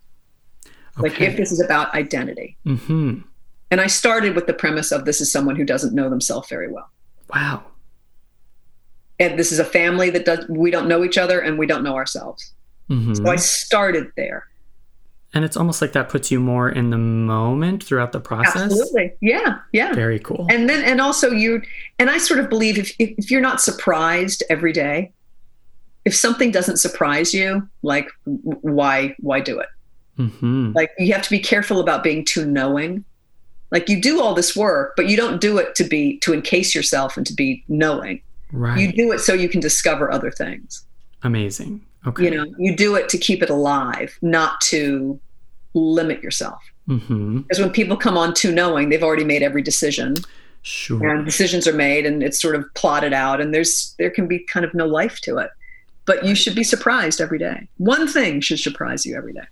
[0.99, 1.09] Okay.
[1.09, 2.57] Like if this is about identity.
[2.65, 3.21] Mm-hmm.
[3.71, 6.69] And I started with the premise of this is someone who doesn't know themselves very
[6.69, 6.89] well.
[7.34, 7.63] Wow.
[9.19, 11.84] And this is a family that does we don't know each other and we don't
[11.84, 12.53] know ourselves.
[12.89, 13.13] Mm-hmm.
[13.15, 14.45] So I started there.
[15.33, 18.63] And it's almost like that puts you more in the moment throughout the process.
[18.63, 19.13] Absolutely.
[19.21, 19.59] Yeah.
[19.71, 19.93] Yeah.
[19.93, 20.47] Very cool.
[20.49, 21.61] And then, and also you,
[21.99, 25.11] and I sort of believe if, if you're not surprised every day,
[26.03, 29.69] if something doesn't surprise you, like why, why do it?
[30.17, 30.71] Mm-hmm.
[30.73, 33.05] Like you have to be careful about being too knowing.
[33.69, 36.73] Like you do all this work, but you don't do it to be, to encase
[36.73, 38.19] yourself and to be knowing.
[38.51, 38.79] Right.
[38.79, 40.83] You do it so you can discover other things.
[41.21, 41.85] Amazing.
[42.07, 42.25] Okay.
[42.25, 45.19] You know, you do it to keep it alive, not to
[45.73, 46.61] limit yourself.
[46.87, 47.39] Mm-hmm.
[47.39, 50.15] Because when people come on too knowing, they've already made every decision.
[50.61, 51.07] Sure.
[51.07, 54.39] And decisions are made, and it's sort of plotted out, and there's there can be
[54.39, 55.49] kind of no life to it.
[56.05, 57.67] But you should be surprised every day.
[57.77, 59.45] One thing should surprise you every day,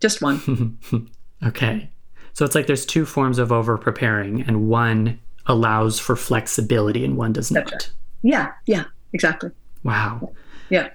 [0.00, 0.78] just one.
[1.46, 1.90] okay.
[2.32, 7.16] So it's like there's two forms of over preparing, and one allows for flexibility, and
[7.16, 7.70] one does not.
[7.70, 7.90] Right.
[8.22, 8.52] Yeah.
[8.66, 8.84] Yeah.
[9.12, 9.50] Exactly.
[9.84, 10.32] Wow.
[10.70, 10.88] Yeah.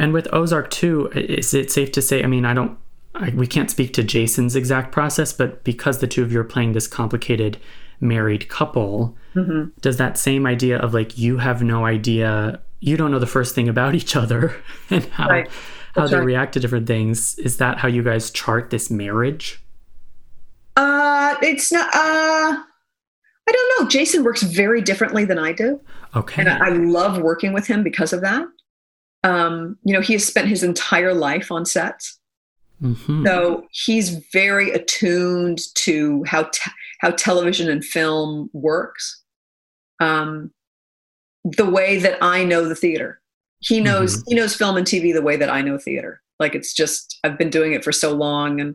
[0.00, 2.24] And with Ozark too, is it safe to say?
[2.24, 2.78] I mean, I don't,
[3.14, 6.44] I, we can't speak to Jason's exact process, but because the two of you are
[6.44, 7.58] playing this complicated
[8.00, 9.68] married couple, mm-hmm.
[9.82, 13.54] does that same idea of like you have no idea, you don't know the first
[13.54, 14.56] thing about each other
[14.90, 15.50] and how right.
[15.94, 16.24] how they right.
[16.24, 17.38] react to different things?
[17.38, 19.62] Is that how you guys chart this marriage?
[20.76, 21.94] Uh, it's not.
[21.94, 22.56] Uh,
[23.48, 23.88] I don't know.
[23.90, 25.78] Jason works very differently than I do,
[26.16, 26.40] Okay.
[26.40, 28.46] and I, I love working with him because of that.
[29.22, 32.16] Um, you know, he has spent his entire life on sets,
[32.82, 33.26] Mm-hmm.
[33.26, 39.22] so he's very attuned to how te- how television and film works.
[40.00, 40.50] Um,
[41.44, 43.20] the way that I know the theater,
[43.58, 46.22] he knows he knows film and TV the way that I know theater.
[46.38, 48.74] Like it's just I've been doing it for so long and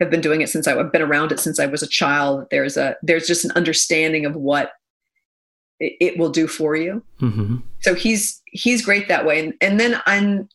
[0.00, 2.46] have been doing it since I, I've been around it since I was a child.
[2.50, 4.72] There's a there's just an understanding of what
[6.00, 7.02] it, will do for you.
[7.20, 7.62] Mhm.
[7.80, 9.40] So he's he's great that way.
[9.44, 10.48] And, and then I'm,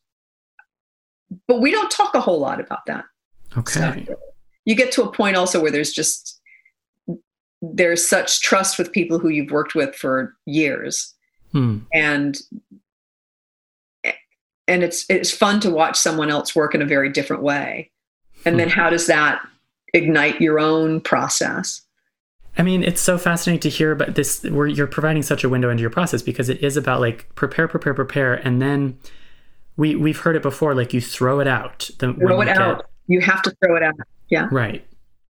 [1.47, 3.05] but we don't talk a whole lot about that.
[3.57, 4.07] Okay.
[4.65, 6.39] You get to a point also where there's just
[7.61, 11.13] there's such trust with people who you've worked with for years,
[11.51, 11.80] Hmm.
[11.93, 12.38] and
[14.67, 17.89] and it's it's fun to watch someone else work in a very different way.
[18.45, 19.41] And then how does that
[19.93, 21.82] ignite your own process?
[22.58, 25.70] I mean, it's so fascinating to hear about this where you're providing such a window
[25.70, 28.97] into your process because it is about like prepare, prepare, prepare, and then
[29.76, 31.89] we we've heard it before, like you throw it out.
[31.99, 32.86] The, Throw it you get- out.
[33.08, 33.93] You have to throw it out.
[34.30, 34.49] Yeah.
[34.51, 34.86] Right.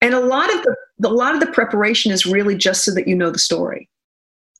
[0.02, 2.94] and a lot of the, the a lot of the preparation is really just so
[2.94, 3.90] that you know the story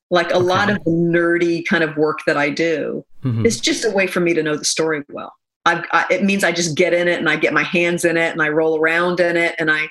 [0.10, 3.46] like a lot of the nerdy kind of work that i do Mhm.
[3.46, 5.34] is just a way for me to know the story well
[5.66, 8.18] I've, I, it means i just get in it and i get my hands in
[8.18, 9.88] it and i roll around in it and i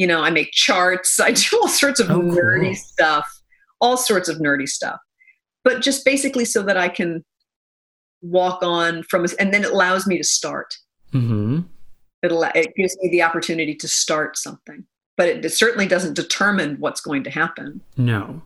[0.00, 2.32] you know i make charts i do all sorts of Oh, cool.
[2.32, 3.26] nerdy stuff
[3.80, 4.98] all sorts of nerdy stuff
[5.64, 7.22] but just basically so that i can
[8.22, 10.74] walk on from and then it allows me to start
[11.12, 11.60] Mm-hmm.
[12.22, 14.84] it, allow, it gives me the opportunity to start something
[15.16, 18.40] but it, it certainly doesn't determine what's going to happen No,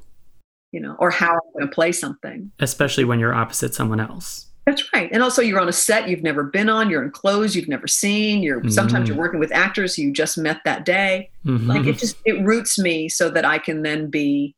[0.72, 4.46] you know or how i'm going to play something especially when you're opposite someone else.
[4.66, 7.54] That's right and also you're on a set you've never been on you're in clothes
[7.54, 9.08] you've never seen you're sometimes Mm.
[9.08, 11.66] you're working with actors you just met that day Mhm.
[11.66, 14.54] like it just it roots me so that i can then be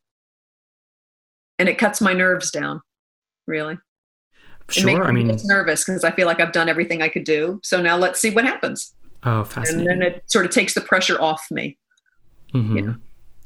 [1.59, 2.81] and it cuts my nerves down
[3.47, 3.77] really
[4.69, 5.03] sure.
[5.05, 7.59] I me mean, less nervous because i feel like i've done everything i could do
[7.63, 8.93] so now let's see what happens
[9.23, 9.89] oh, fascinating.
[9.91, 11.77] and then it sort of takes the pressure off me
[12.53, 12.79] Mhm.
[12.85, 12.93] yeah.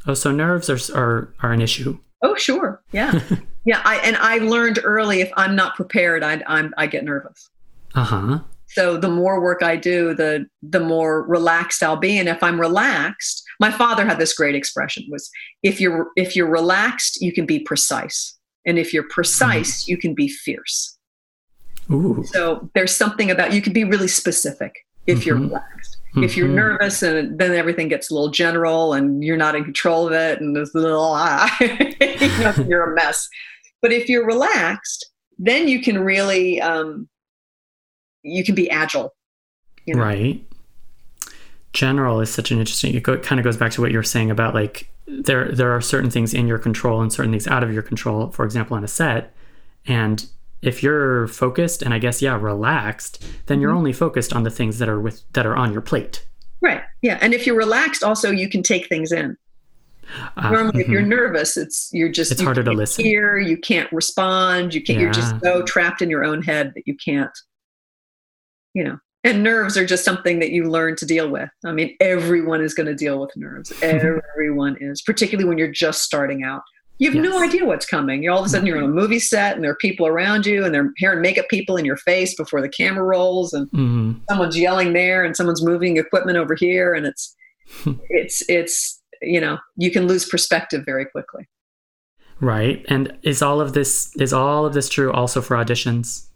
[0.07, 1.97] Oh, so nerves are are are an issue.
[2.21, 2.81] Oh, sure.
[2.91, 3.19] Yeah.
[3.65, 3.81] yeah.
[3.83, 7.49] I, and I learned early if I'm not prepared, I, I'm, I get nervous.
[7.95, 8.39] Uh huh.
[8.67, 12.17] So the more work I do, the, the more relaxed I'll be.
[12.17, 15.29] And if I'm relaxed, my father had this great expression was
[15.61, 18.37] if you're, if you're relaxed, you can be precise.
[18.65, 20.97] And if you're precise, you can be fierce.
[21.91, 22.23] Ooh.
[22.27, 25.49] So there's something about, you can be really specific if you're Mhm.
[26.15, 26.31] Relaxed.
[26.31, 26.53] If you're Mhm.
[26.55, 30.39] nervous and then everything gets a little general and you're not in control of it
[30.41, 31.67] and there's a little, ah, you
[32.39, 33.27] know, you're a mess.
[33.81, 35.09] But if you're relaxed,
[35.39, 37.07] then you can really, um,
[38.23, 39.13] you can be agile.
[39.85, 40.01] you know?
[40.01, 40.45] Right.
[41.73, 42.93] General is such an interesting.
[42.93, 45.71] It go, kind of goes back to what you were saying about like there there
[45.71, 48.29] are certain things in your control and certain things out of your control.
[48.31, 49.33] For example, on a set,
[49.85, 50.25] and
[50.61, 53.77] if you're focused and I guess yeah relaxed, then you're Mhm.
[53.77, 56.25] only focused on the things that are with that are on your plate.
[56.61, 56.83] Right.
[57.01, 57.17] Yeah.
[57.21, 59.35] And if you're relaxed, also you can take things in.
[60.37, 61.07] Uh, Normally, if you're mhm.
[61.07, 63.03] nervous, it's you're just It's you harder to listen.
[63.05, 64.73] Hear, you can't respond.
[64.73, 64.99] You can't.
[64.99, 67.31] You're just so trapped in your own head that you can't.
[68.73, 71.49] You know, and nerves are just something that you learn to deal with.
[71.65, 73.71] I mean, everyone is going to deal with nerves.
[73.81, 76.61] everyone is, particularly when you're just starting out.
[77.01, 78.21] You have no idea what's coming.
[78.21, 80.45] You're all of a sudden you're on a movie set, and there are people around
[80.45, 83.67] you, and they're hair and makeup people in your face before the camera rolls, and
[83.71, 84.19] Mhm.
[84.29, 87.35] someone's yelling there and someone's moving equipment over here and it's
[88.09, 91.47] it's it's you know you can lose perspective very quickly
[92.39, 92.85] right.
[92.87, 96.27] And is all of this is all of this true also for auditions?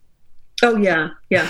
[0.66, 1.09] Oh yeah.
[1.30, 1.43] Yeah.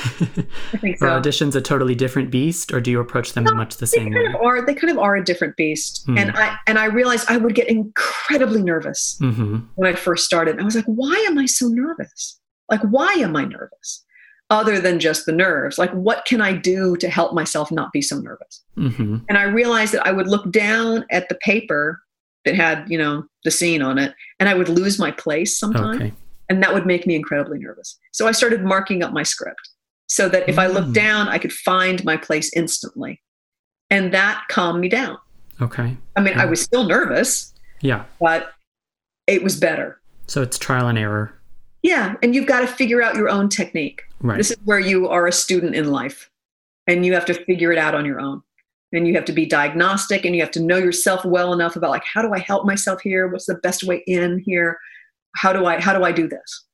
[0.73, 1.29] I think Are so.
[1.29, 4.33] auditions a totally different beast, or do you approach them in much the same way?
[4.43, 6.03] are they kind of are a different beast.
[6.05, 6.17] Hmm.
[6.17, 10.59] and i and i realized i would get incredibly nervous hmm when i first started.
[10.59, 12.39] I was like why am i so nervous?
[12.69, 14.03] Like why am i nervous?
[14.51, 15.77] Other than just the nerves.
[15.79, 18.63] Like what can i do to help myself not be so nervous?
[18.75, 22.01] Hmm and I realized that I would look down at the paper
[22.45, 25.95] that had, you know, the scene on it, and I would lose my place sometimes,
[25.97, 26.13] Okay.
[26.49, 27.97] And that would make me incredibly nervous.
[28.11, 29.69] So I started marking up my script
[30.07, 30.93] so that if I looked Mm.
[30.93, 33.21] down, I could find my place instantly,
[33.89, 35.17] and that calmed me down.
[35.61, 35.97] Okay.
[36.15, 38.03] I mean, I was still nervous, Yeah.
[38.19, 38.51] but
[39.27, 39.99] it was better.
[40.27, 41.33] So it's trial and error.
[41.81, 44.03] Yeah, and you've got to figure out your own technique.
[44.19, 44.37] Right.
[44.37, 46.29] This is where you are a student in life
[46.87, 48.41] and you have to figure it out on your own.
[48.91, 51.89] And you have to be diagnostic and you have to know yourself well enough about
[51.91, 53.27] like how do I help myself here?
[53.27, 54.79] What's the best way in here?
[55.35, 56.65] How do I how do I do this?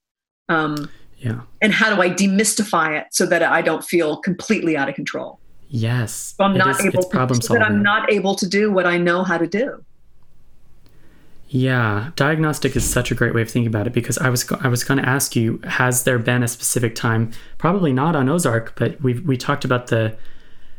[0.49, 1.41] Um, yeah.
[1.61, 5.39] and how do I demystify it so that I don't feel completely out of control?
[5.69, 6.33] Yes.
[6.35, 9.23] So I'm not is- able to, that I'm not able to do what I know
[9.23, 9.83] how to do.
[11.53, 14.69] Yeah, diagnostic is such a great way of thinking about it because I was I
[14.69, 18.73] was going to ask you has there been a specific time probably not on Ozark
[18.79, 20.15] but we we talked about the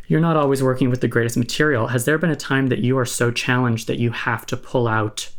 [0.07, 2.97] you're not always working with the greatest material has there been a time that you
[2.97, 5.31] are so challenged that you have to pull out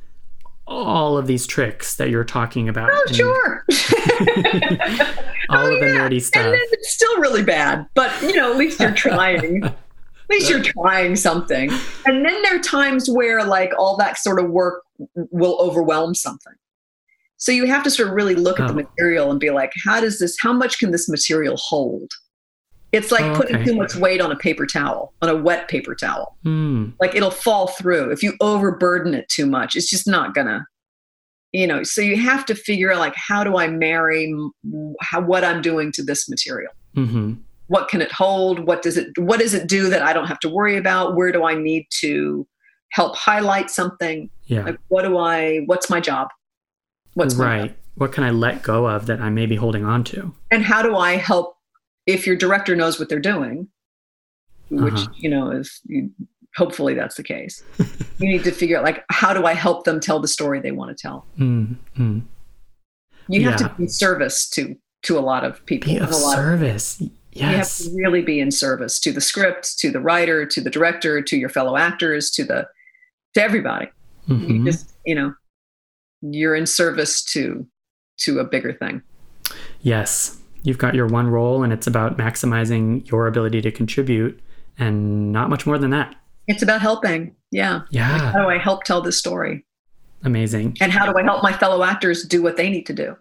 [0.68, 3.66] all of these tricks that you're talking about Oh, and sure.
[5.50, 6.08] all Oh, of the oh, yeah.
[6.10, 9.64] nerdy And stuff then it's still really bad, but you know, at least you're trying.
[9.66, 9.76] at
[10.30, 11.70] least you're trying something.
[12.06, 14.84] And then there are times where like all that sort of work
[15.16, 16.54] will overwhelm something.
[17.38, 18.76] So you have to sort of really look at the Oh.
[18.78, 22.10] material and be like, how does this, how much can this material hold?
[22.94, 23.66] It's like Oh, putting okay.
[23.66, 26.38] too much weight on a paper towel, on a wet paper towel.
[26.44, 26.92] Hmm.
[27.02, 28.12] Like it'll fall through.
[28.12, 30.66] If you overburden it too much, it's just not gonna,
[31.52, 31.84] you know.
[31.84, 34.34] So you have to figure out like, how do I marry
[35.02, 36.72] how, what I'm doing to this material?
[36.96, 37.34] hmm
[37.68, 40.38] what can it hold what does it what does it do that i don't have
[40.38, 42.46] to worry about where do i need to
[42.90, 46.28] help highlight something yeah like what do i what's my job
[47.14, 50.04] what's my right what can I let go of that I may be holding on
[50.06, 51.53] to and how do i help
[52.06, 53.68] if your director knows what they're doing
[54.70, 55.12] which Uh-huh.
[55.16, 56.10] you know is you,
[56.56, 57.64] hopefully that's the case
[58.20, 60.72] you need to figure out like how do i help them tell the story they
[60.72, 62.22] want to tell mm mm.
[63.28, 66.38] you have to be service to to a lot of people be of a lot
[66.38, 67.02] of service
[67.36, 70.70] You have to really be in service to the script, to the writer, to the
[70.70, 72.68] director, to your fellow actors, to the
[73.34, 73.88] to everybody.
[74.28, 74.66] You Mhm.
[74.66, 75.34] just, you know,
[76.22, 77.66] you're in service to
[78.20, 79.02] to a bigger thing.
[79.82, 84.40] Yes, you've got your one role, and it's about maximizing your ability to contribute,
[84.78, 86.16] and not much more than that.
[86.48, 87.36] It's about helping.
[87.52, 87.82] Yeah.
[87.92, 89.66] Yeah, How do I help tell this story?
[90.26, 90.78] amazing.
[90.80, 93.16] And how do I help my fellow actors do what they need to do?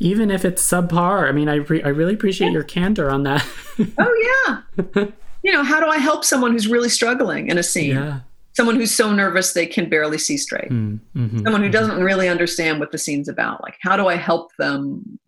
[0.00, 3.46] Even if it's subpar, I mean, I re- I really appreciate your candor on that.
[3.98, 4.60] Oh
[4.94, 5.04] yeah.
[5.44, 7.90] you know, how do I help someone who's really struggling in a scene?
[7.96, 8.20] yeah.
[8.56, 10.70] Someone who's so nervous they can barely see straight.
[10.70, 11.72] Mm, mhm, someone who mhm.
[11.72, 15.18] doesn't really understand what the scene's about like how do i help them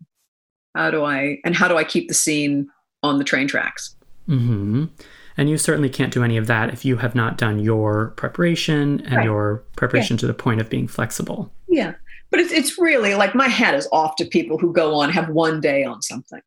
[0.75, 2.67] how do i and how do i keep the scene
[3.03, 3.95] on the train tracks?
[4.27, 4.89] Mhm.
[5.37, 9.01] And you certainly can't do any of that if you have not done your preparation
[9.05, 9.25] and Right.
[9.25, 11.51] your preparation to the point of being flexible.
[11.67, 11.93] yeah.
[12.29, 15.29] But it's, it's really like my hat is off to people who go on have
[15.29, 16.41] one day on something.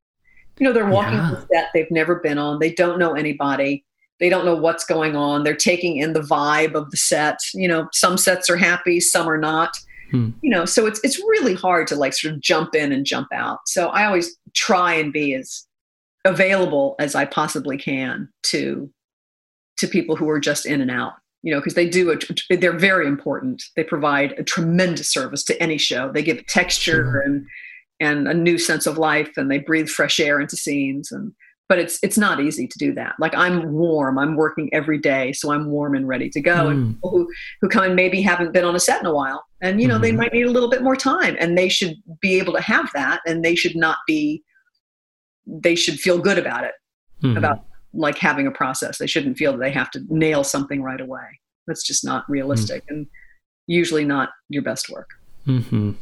[0.59, 1.31] You know they're walking Yeah.
[1.31, 2.59] the set they've never been on.
[2.59, 3.85] They don't know anybody.
[4.19, 5.43] They don't know what's going on.
[5.43, 9.27] They're taking in the vibe of the set you know some sets are happy some
[9.31, 9.71] are not
[10.11, 10.31] Hmm.
[10.43, 13.29] you know so it's it's really hard to like sort of jump in and jump
[13.33, 15.67] out so i always try and be as
[16.25, 18.91] available as i possibly can to
[19.77, 22.77] to people who are just in and out you know because they do a, they're
[22.79, 27.21] very important they provide a tremendous service to any show they give texture Sure.
[27.21, 27.47] and
[28.01, 31.33] and a new sense of life and they breathe fresh air into scenes and
[31.71, 35.33] but it's it's not easy to do that like i'm warm i'm working every day
[35.33, 36.95] so i'm warm and ready to go and Mm.
[36.95, 37.29] people who
[37.61, 39.97] who come and maybe haven't been on a set in a while and you know
[39.99, 40.17] they Mhm.
[40.17, 43.21] might need a little bit more time and they should be able to have that
[43.25, 44.43] and they should not be
[45.47, 46.75] they should feel good about it
[47.23, 47.39] Mhm.
[47.39, 47.65] about
[47.95, 51.29] like having a process they shouldn't feel that they have to nail something right away
[51.69, 53.07] that's just not realistic and
[53.69, 55.11] usually not your best work
[55.47, 55.95] Mhm.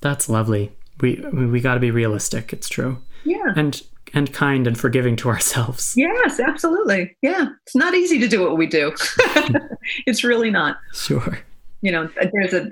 [0.00, 0.72] That's lovely.
[1.02, 1.10] We
[1.54, 2.52] we got to be realistic.
[2.54, 2.92] It's true,
[3.24, 3.82] yeah and
[4.14, 5.94] and kind and forgiving to ourselves.
[5.96, 8.92] yes absolutely yeah it's not easy to do what we do
[10.06, 11.38] it's really not Sure.
[11.82, 12.70] you know there's a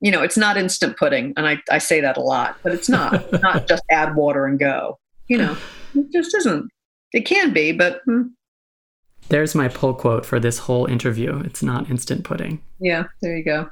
[0.00, 2.88] you know it's not instant pudding and i, I say that a lot but it's
[2.88, 4.98] not It's not just add water and go
[5.28, 5.56] you know
[5.94, 6.70] it just isn't
[7.12, 8.22] it can be but hmm,
[9.28, 11.40] There's my pull quote for this whole interview.
[11.44, 12.60] It's not instant pudding.
[12.80, 13.68] yeah there you go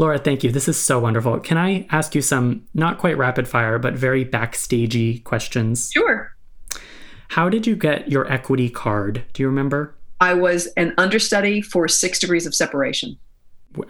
[0.00, 0.50] Laura, thank you.
[0.50, 1.38] This is so wonderful.
[1.40, 5.90] Can I ask you some not quite rapid fire, but very backstagey questions?
[5.92, 6.34] sure
[7.28, 9.22] How did you get your equity card?
[9.34, 9.94] Do you remember?
[10.22, 13.16] i was an understudy for six degrees of separation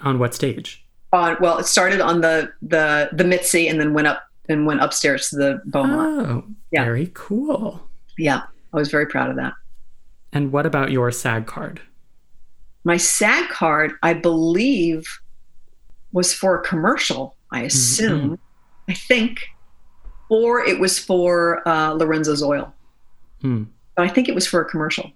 [0.02, 0.84] On what stage?
[1.12, 4.80] on well it started on the the the mitzi and then went up and went
[4.80, 6.84] upstairs to the beaumont Oh, Yeah.
[6.84, 7.88] very cool.
[8.18, 8.42] yeah
[8.72, 9.54] i was very proud of that
[10.32, 11.80] And what about your SAG card?
[12.84, 15.04] my sag card i believe
[16.12, 18.38] was for a commercial i assume
[18.88, 19.40] i think
[20.28, 22.72] or it was for uh, lorenzo's oil
[23.42, 23.64] Hmm.
[23.96, 25.10] but i think it was for a commercial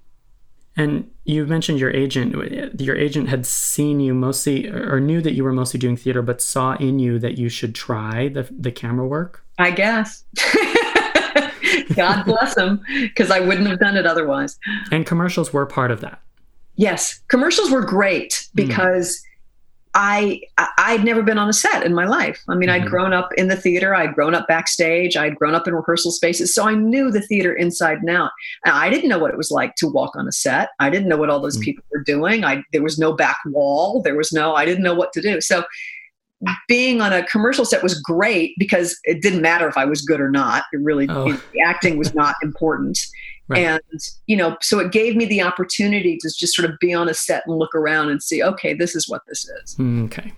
[0.77, 2.35] And you mentioned your agent.
[2.81, 6.43] Your agent had seen you mostly, or knew that you were mostly doing theater, but
[6.43, 9.45] saw in you that you should try the the camera work.
[9.59, 10.25] i guess
[11.95, 14.59] god bless him because i wouldn't have done it otherwise
[14.91, 16.21] And commercials were part of that.
[16.77, 19.23] Yes, commercials were great because
[19.97, 20.41] I
[20.79, 22.43] I'd never been on a set in my life.
[22.49, 22.73] I mean, Mhm.
[22.73, 26.11] I'd grown up in the theater, I'd grown up backstage, I'd grown up in rehearsal
[26.11, 28.31] spaces, so I knew the theater inside and out.
[28.65, 30.71] And I didn't know what it was like to walk on a set.
[30.81, 31.63] I didn't know what all those Mm.
[31.63, 32.45] people were doing.
[32.45, 34.03] I there was no back wall.
[34.03, 34.55] There was no.
[34.55, 35.41] I didn't know what to do.
[35.41, 35.65] So
[36.69, 40.21] being on a commercial set was great because it didn't matter if I was good
[40.21, 40.65] or not.
[40.73, 41.33] It really Oh.
[41.53, 42.99] the acting was not important.
[43.47, 43.65] Right.
[43.65, 47.09] And you know, so it gave me the opportunity to just sort of be on
[47.09, 49.77] a set and look around and see, okay, this is what this is.
[49.79, 50.33] Okay.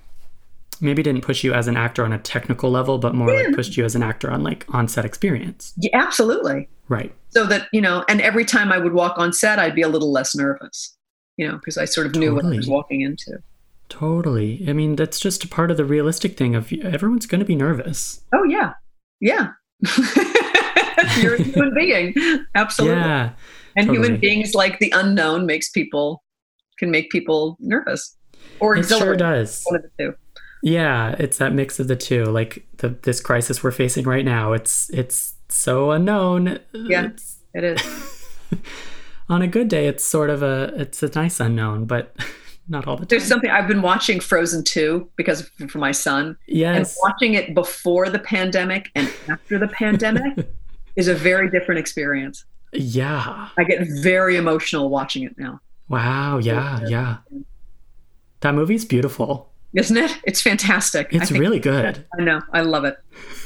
[0.80, 3.76] Maybe didn't push you as an actor on a technical level, but more like pushed
[3.76, 5.72] you as an actor on like on-set experience.
[5.76, 6.68] Yeah, absolutely.
[6.88, 7.14] Right.
[7.30, 9.88] So that you know, and every time I would walk on set, I'd be a
[9.88, 10.94] little less nervous.
[11.36, 13.38] You know, because I sort of knew what I was walking into.
[13.88, 14.64] Totally.
[14.68, 17.54] I mean, that's just a part of the realistic thing of everyone's going to be
[17.54, 18.22] nervous.
[18.34, 18.72] Oh yeah,
[19.20, 19.52] yeah.
[21.18, 22.14] You're a human being,
[22.54, 22.98] absolutely.
[23.00, 23.30] Yeah.
[23.76, 24.06] and totally.
[24.08, 26.22] human beings like the unknown makes people
[26.78, 28.16] can make people nervous
[28.60, 29.62] or It sure does.
[29.64, 30.14] One of the two.
[30.62, 32.24] Yeah, it's that mix of the two.
[32.24, 36.58] Like the this crisis we're facing right now, it's it's so unknown.
[36.72, 37.06] Yeah.
[37.06, 38.26] It's- It is.
[39.28, 42.14] on a good day, it's sort of a it's a nice unknown, but
[42.68, 43.08] not all the time.
[43.08, 46.26] There's something I've been watching Frozen 2 because for my son.
[46.26, 46.98] And yes.
[47.02, 50.48] watching it before the pandemic and after the pandemic
[50.96, 52.44] is a very different experience.
[52.72, 53.48] Yeah.
[53.56, 55.60] I get very emotional watching it now.
[55.88, 56.38] Wow.
[56.38, 56.80] Yeah.
[56.88, 57.16] Yeah.
[58.40, 59.52] That movie's beautiful.
[59.74, 60.18] Isn't it?
[60.24, 61.08] It's fantastic.
[61.12, 62.04] I It's really good.
[62.18, 62.40] I know.
[62.52, 62.96] I love it.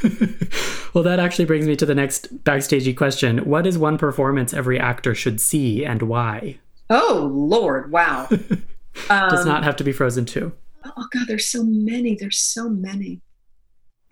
[0.95, 3.39] well, that actually brings me to the next backstagey question.
[3.39, 6.59] What is one performance every actor should see and why?
[6.89, 7.91] Oh, Lord.
[7.91, 8.27] Wow.
[9.09, 10.53] Does Um, not have to be Frozen 2.
[10.85, 12.15] Oh God, there's so many.
[12.19, 13.21] There's so many.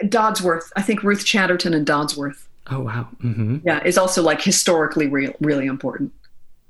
[0.02, 0.70] Dodsworth.
[0.76, 2.46] I think Ruth Chatterton and Dodsworth.
[2.70, 3.08] Oh, wow.
[3.22, 3.58] Mm-hmm.
[3.64, 6.12] Yeah, is also like historically real, really important.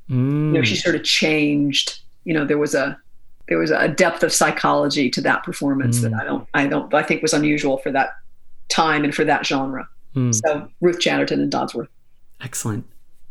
[0.08, 0.46] Mm.
[0.48, 2.00] You know, she sort of changed.
[2.24, 2.98] You know, there was a
[3.48, 6.20] there was a depth of psychology to that performance that Mm.
[6.20, 8.10] I don't I don't I think was unusual for that
[8.68, 9.88] time and for that genre.
[10.14, 10.34] Mm.
[10.34, 11.88] So Ruth Chatterton and Dodsworth.
[12.40, 12.84] Excellent.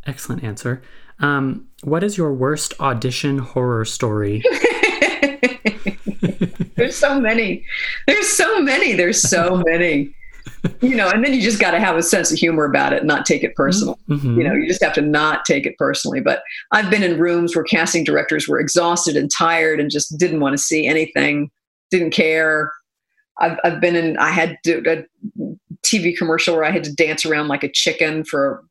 [0.05, 0.81] Excellent answer.
[1.19, 4.43] Um, what is your worst audition horror story?
[6.75, 7.65] There's so many.
[8.05, 8.93] There's so many.
[8.93, 10.13] There's so many.
[10.81, 12.99] You know, and then you just got to have a sense of humor about it
[12.99, 13.97] and not take it personal.
[14.09, 14.37] Mhm.
[14.37, 16.41] you know you just have to not take it personally but
[16.71, 20.53] i've been in rooms where casting directors were exhausted and tired and just didn't want
[20.53, 21.49] to see anything
[21.91, 22.71] didn't care
[23.39, 25.03] i've, I've been in i had to, a
[25.85, 28.63] tv commercial where i had to dance around like a chicken for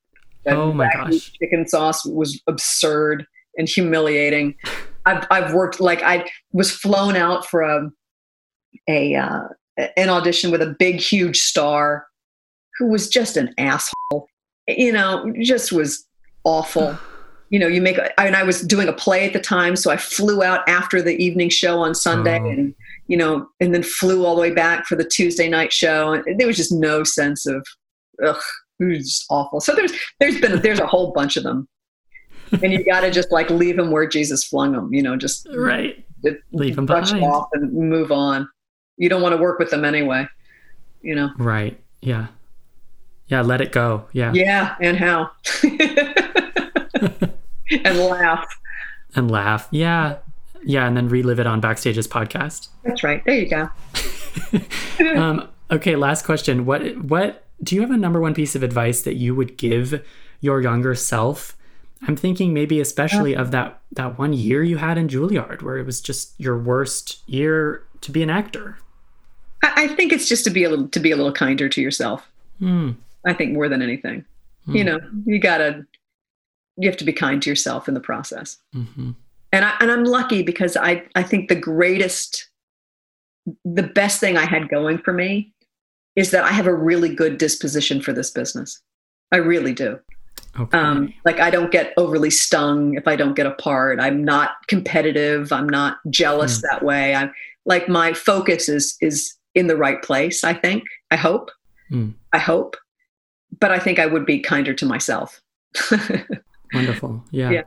[0.46, 1.32] Oh my gosh.
[1.40, 3.26] chicken sauce was absurd
[3.58, 4.54] and humiliating
[5.04, 7.90] i've, I've worked like i was flown out for a,
[8.88, 9.40] a uh,
[9.96, 12.06] an audition with a big huge star
[12.78, 14.28] who was just an asshole
[14.68, 16.06] you know just was
[16.44, 16.96] awful
[17.50, 19.90] you know you make I, and i was doing a play at the time so
[19.90, 22.48] i flew out after the evening show on sunday Oh.
[22.48, 22.74] and
[23.06, 26.40] you know and then flew all the way back for the tuesday night show and
[26.40, 27.64] there was just no sense of
[28.24, 28.40] ugh
[28.80, 31.68] it was just awful so there's there's been there's a whole bunch of them
[32.62, 35.46] and you got to just like leave them where jesus flung them you know just
[35.54, 36.04] Right.
[36.52, 37.32] Leave 'em brush behind.
[37.32, 38.48] off and move on
[38.96, 40.26] you don't want to work with them anyway
[41.02, 41.78] you know Right.
[42.00, 42.26] Yeah.
[43.28, 43.42] Yeah.
[43.42, 44.06] Let it go.
[44.12, 44.32] Yeah.
[44.34, 45.30] yeah and how
[47.84, 48.46] and laugh
[49.14, 49.68] And laugh.
[49.70, 50.16] Yeah.
[50.64, 50.86] Yeah.
[50.86, 52.68] And then relive it on Backstage's podcast.
[52.84, 53.68] that's right there you go
[55.16, 56.66] um, okay, last question.
[56.66, 60.04] What what do you have a number one piece of advice that you would give
[60.40, 61.56] your younger self?
[62.06, 65.86] I'm thinking maybe especially of that that one year you had in Juilliard where it
[65.86, 68.78] was just your worst year to be an actor.
[69.76, 72.30] I, think it's just to be a little to be a little kinder to yourself
[72.58, 72.92] Hmm.
[73.26, 74.24] i think more than anything
[74.66, 74.86] you Hmm.
[74.88, 75.84] know you gotta
[76.78, 79.10] you have to be kind to yourself in the process hmm
[79.52, 82.50] and I and I'm lucky because I I think the greatest,
[83.64, 85.52] the best thing I had going for me
[86.16, 88.82] is that I have a really good disposition for this business.
[89.32, 90.00] I really do.
[90.58, 90.76] Okay.
[90.76, 94.00] Um, like I don't get overly stung if I don't get a part.
[94.00, 95.52] I'm not competitive.
[95.52, 97.14] I'm not jealous that way.
[97.14, 97.32] I'm
[97.64, 100.44] like my focus is is in the right place.
[100.44, 100.84] I think.
[101.10, 101.50] I hope.
[101.88, 102.10] Hmm.
[102.32, 102.76] I hope.
[103.58, 105.40] But I think I would be kinder to myself.
[106.74, 107.24] Wonderful.
[107.30, 107.50] Yeah.
[107.50, 107.62] yeah.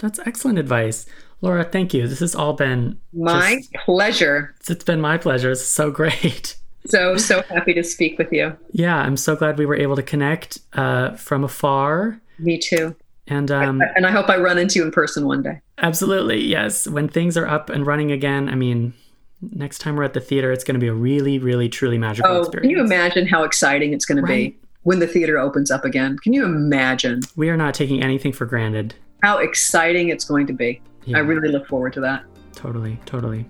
[0.00, 1.06] That's excellent advice.
[1.40, 2.06] Laura, thank you.
[2.08, 4.54] This has all been my just- pleasure.
[4.68, 5.50] it's been my pleasure.
[5.50, 6.56] It's so great.
[6.88, 8.56] So so happy to speak with you.
[8.70, 12.20] Yeah, I'm so glad we were able to connect uh, from afar.
[12.38, 12.94] Me too.
[13.26, 15.60] And um, and I hope I run into you in person one day.
[15.78, 16.86] absolutely, yes.
[16.86, 18.94] When things are up and running again, I mean,
[19.40, 22.30] next time we're at the theater, it's going to be a really, really, truly magical
[22.30, 22.62] Oh, experience.
[22.62, 24.54] can you imagine how exciting it's going to Right.
[24.54, 26.18] be when the theater opens up again?
[26.18, 28.94] Can you imagine We are not taking anything for granted.
[29.22, 30.80] how exciting it's going to be?
[31.04, 32.24] Yeah, I really look forward to that.
[32.54, 33.46] totally, totally.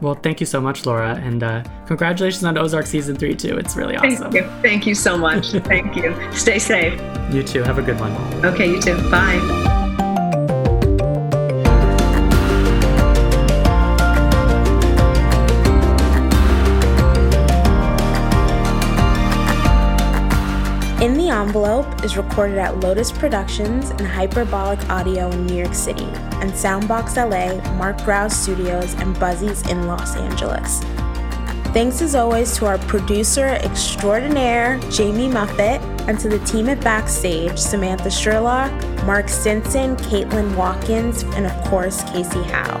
[0.00, 3.56] Well, thank you so much, Laura, and uh, congratulations on Ozark season three too.
[3.56, 4.30] It's really awesome.
[4.30, 4.42] Thank you.
[4.62, 5.50] Thank you so much.
[5.64, 6.14] thank you.
[6.32, 7.00] Stay safe.
[7.32, 7.62] You too.
[7.62, 8.12] Have a good one.
[8.44, 8.96] Okay, you too.
[9.10, 9.81] Bye.
[21.52, 26.06] Envelope is recorded at Lotus Productions and Hyperbolic Audio in New York City,
[26.40, 30.80] and Soundbox LA, Mark Graue Studios, and Buzzy's in Los Angeles.
[31.74, 37.58] Thanks as always to our producer extraordinaire, Jamie Muffett, and to the team at Backstage,
[37.58, 38.72] Samantha Sherlock,
[39.04, 42.80] Mark Stinson, Caitlin Watkins, and of course, Casey Howe.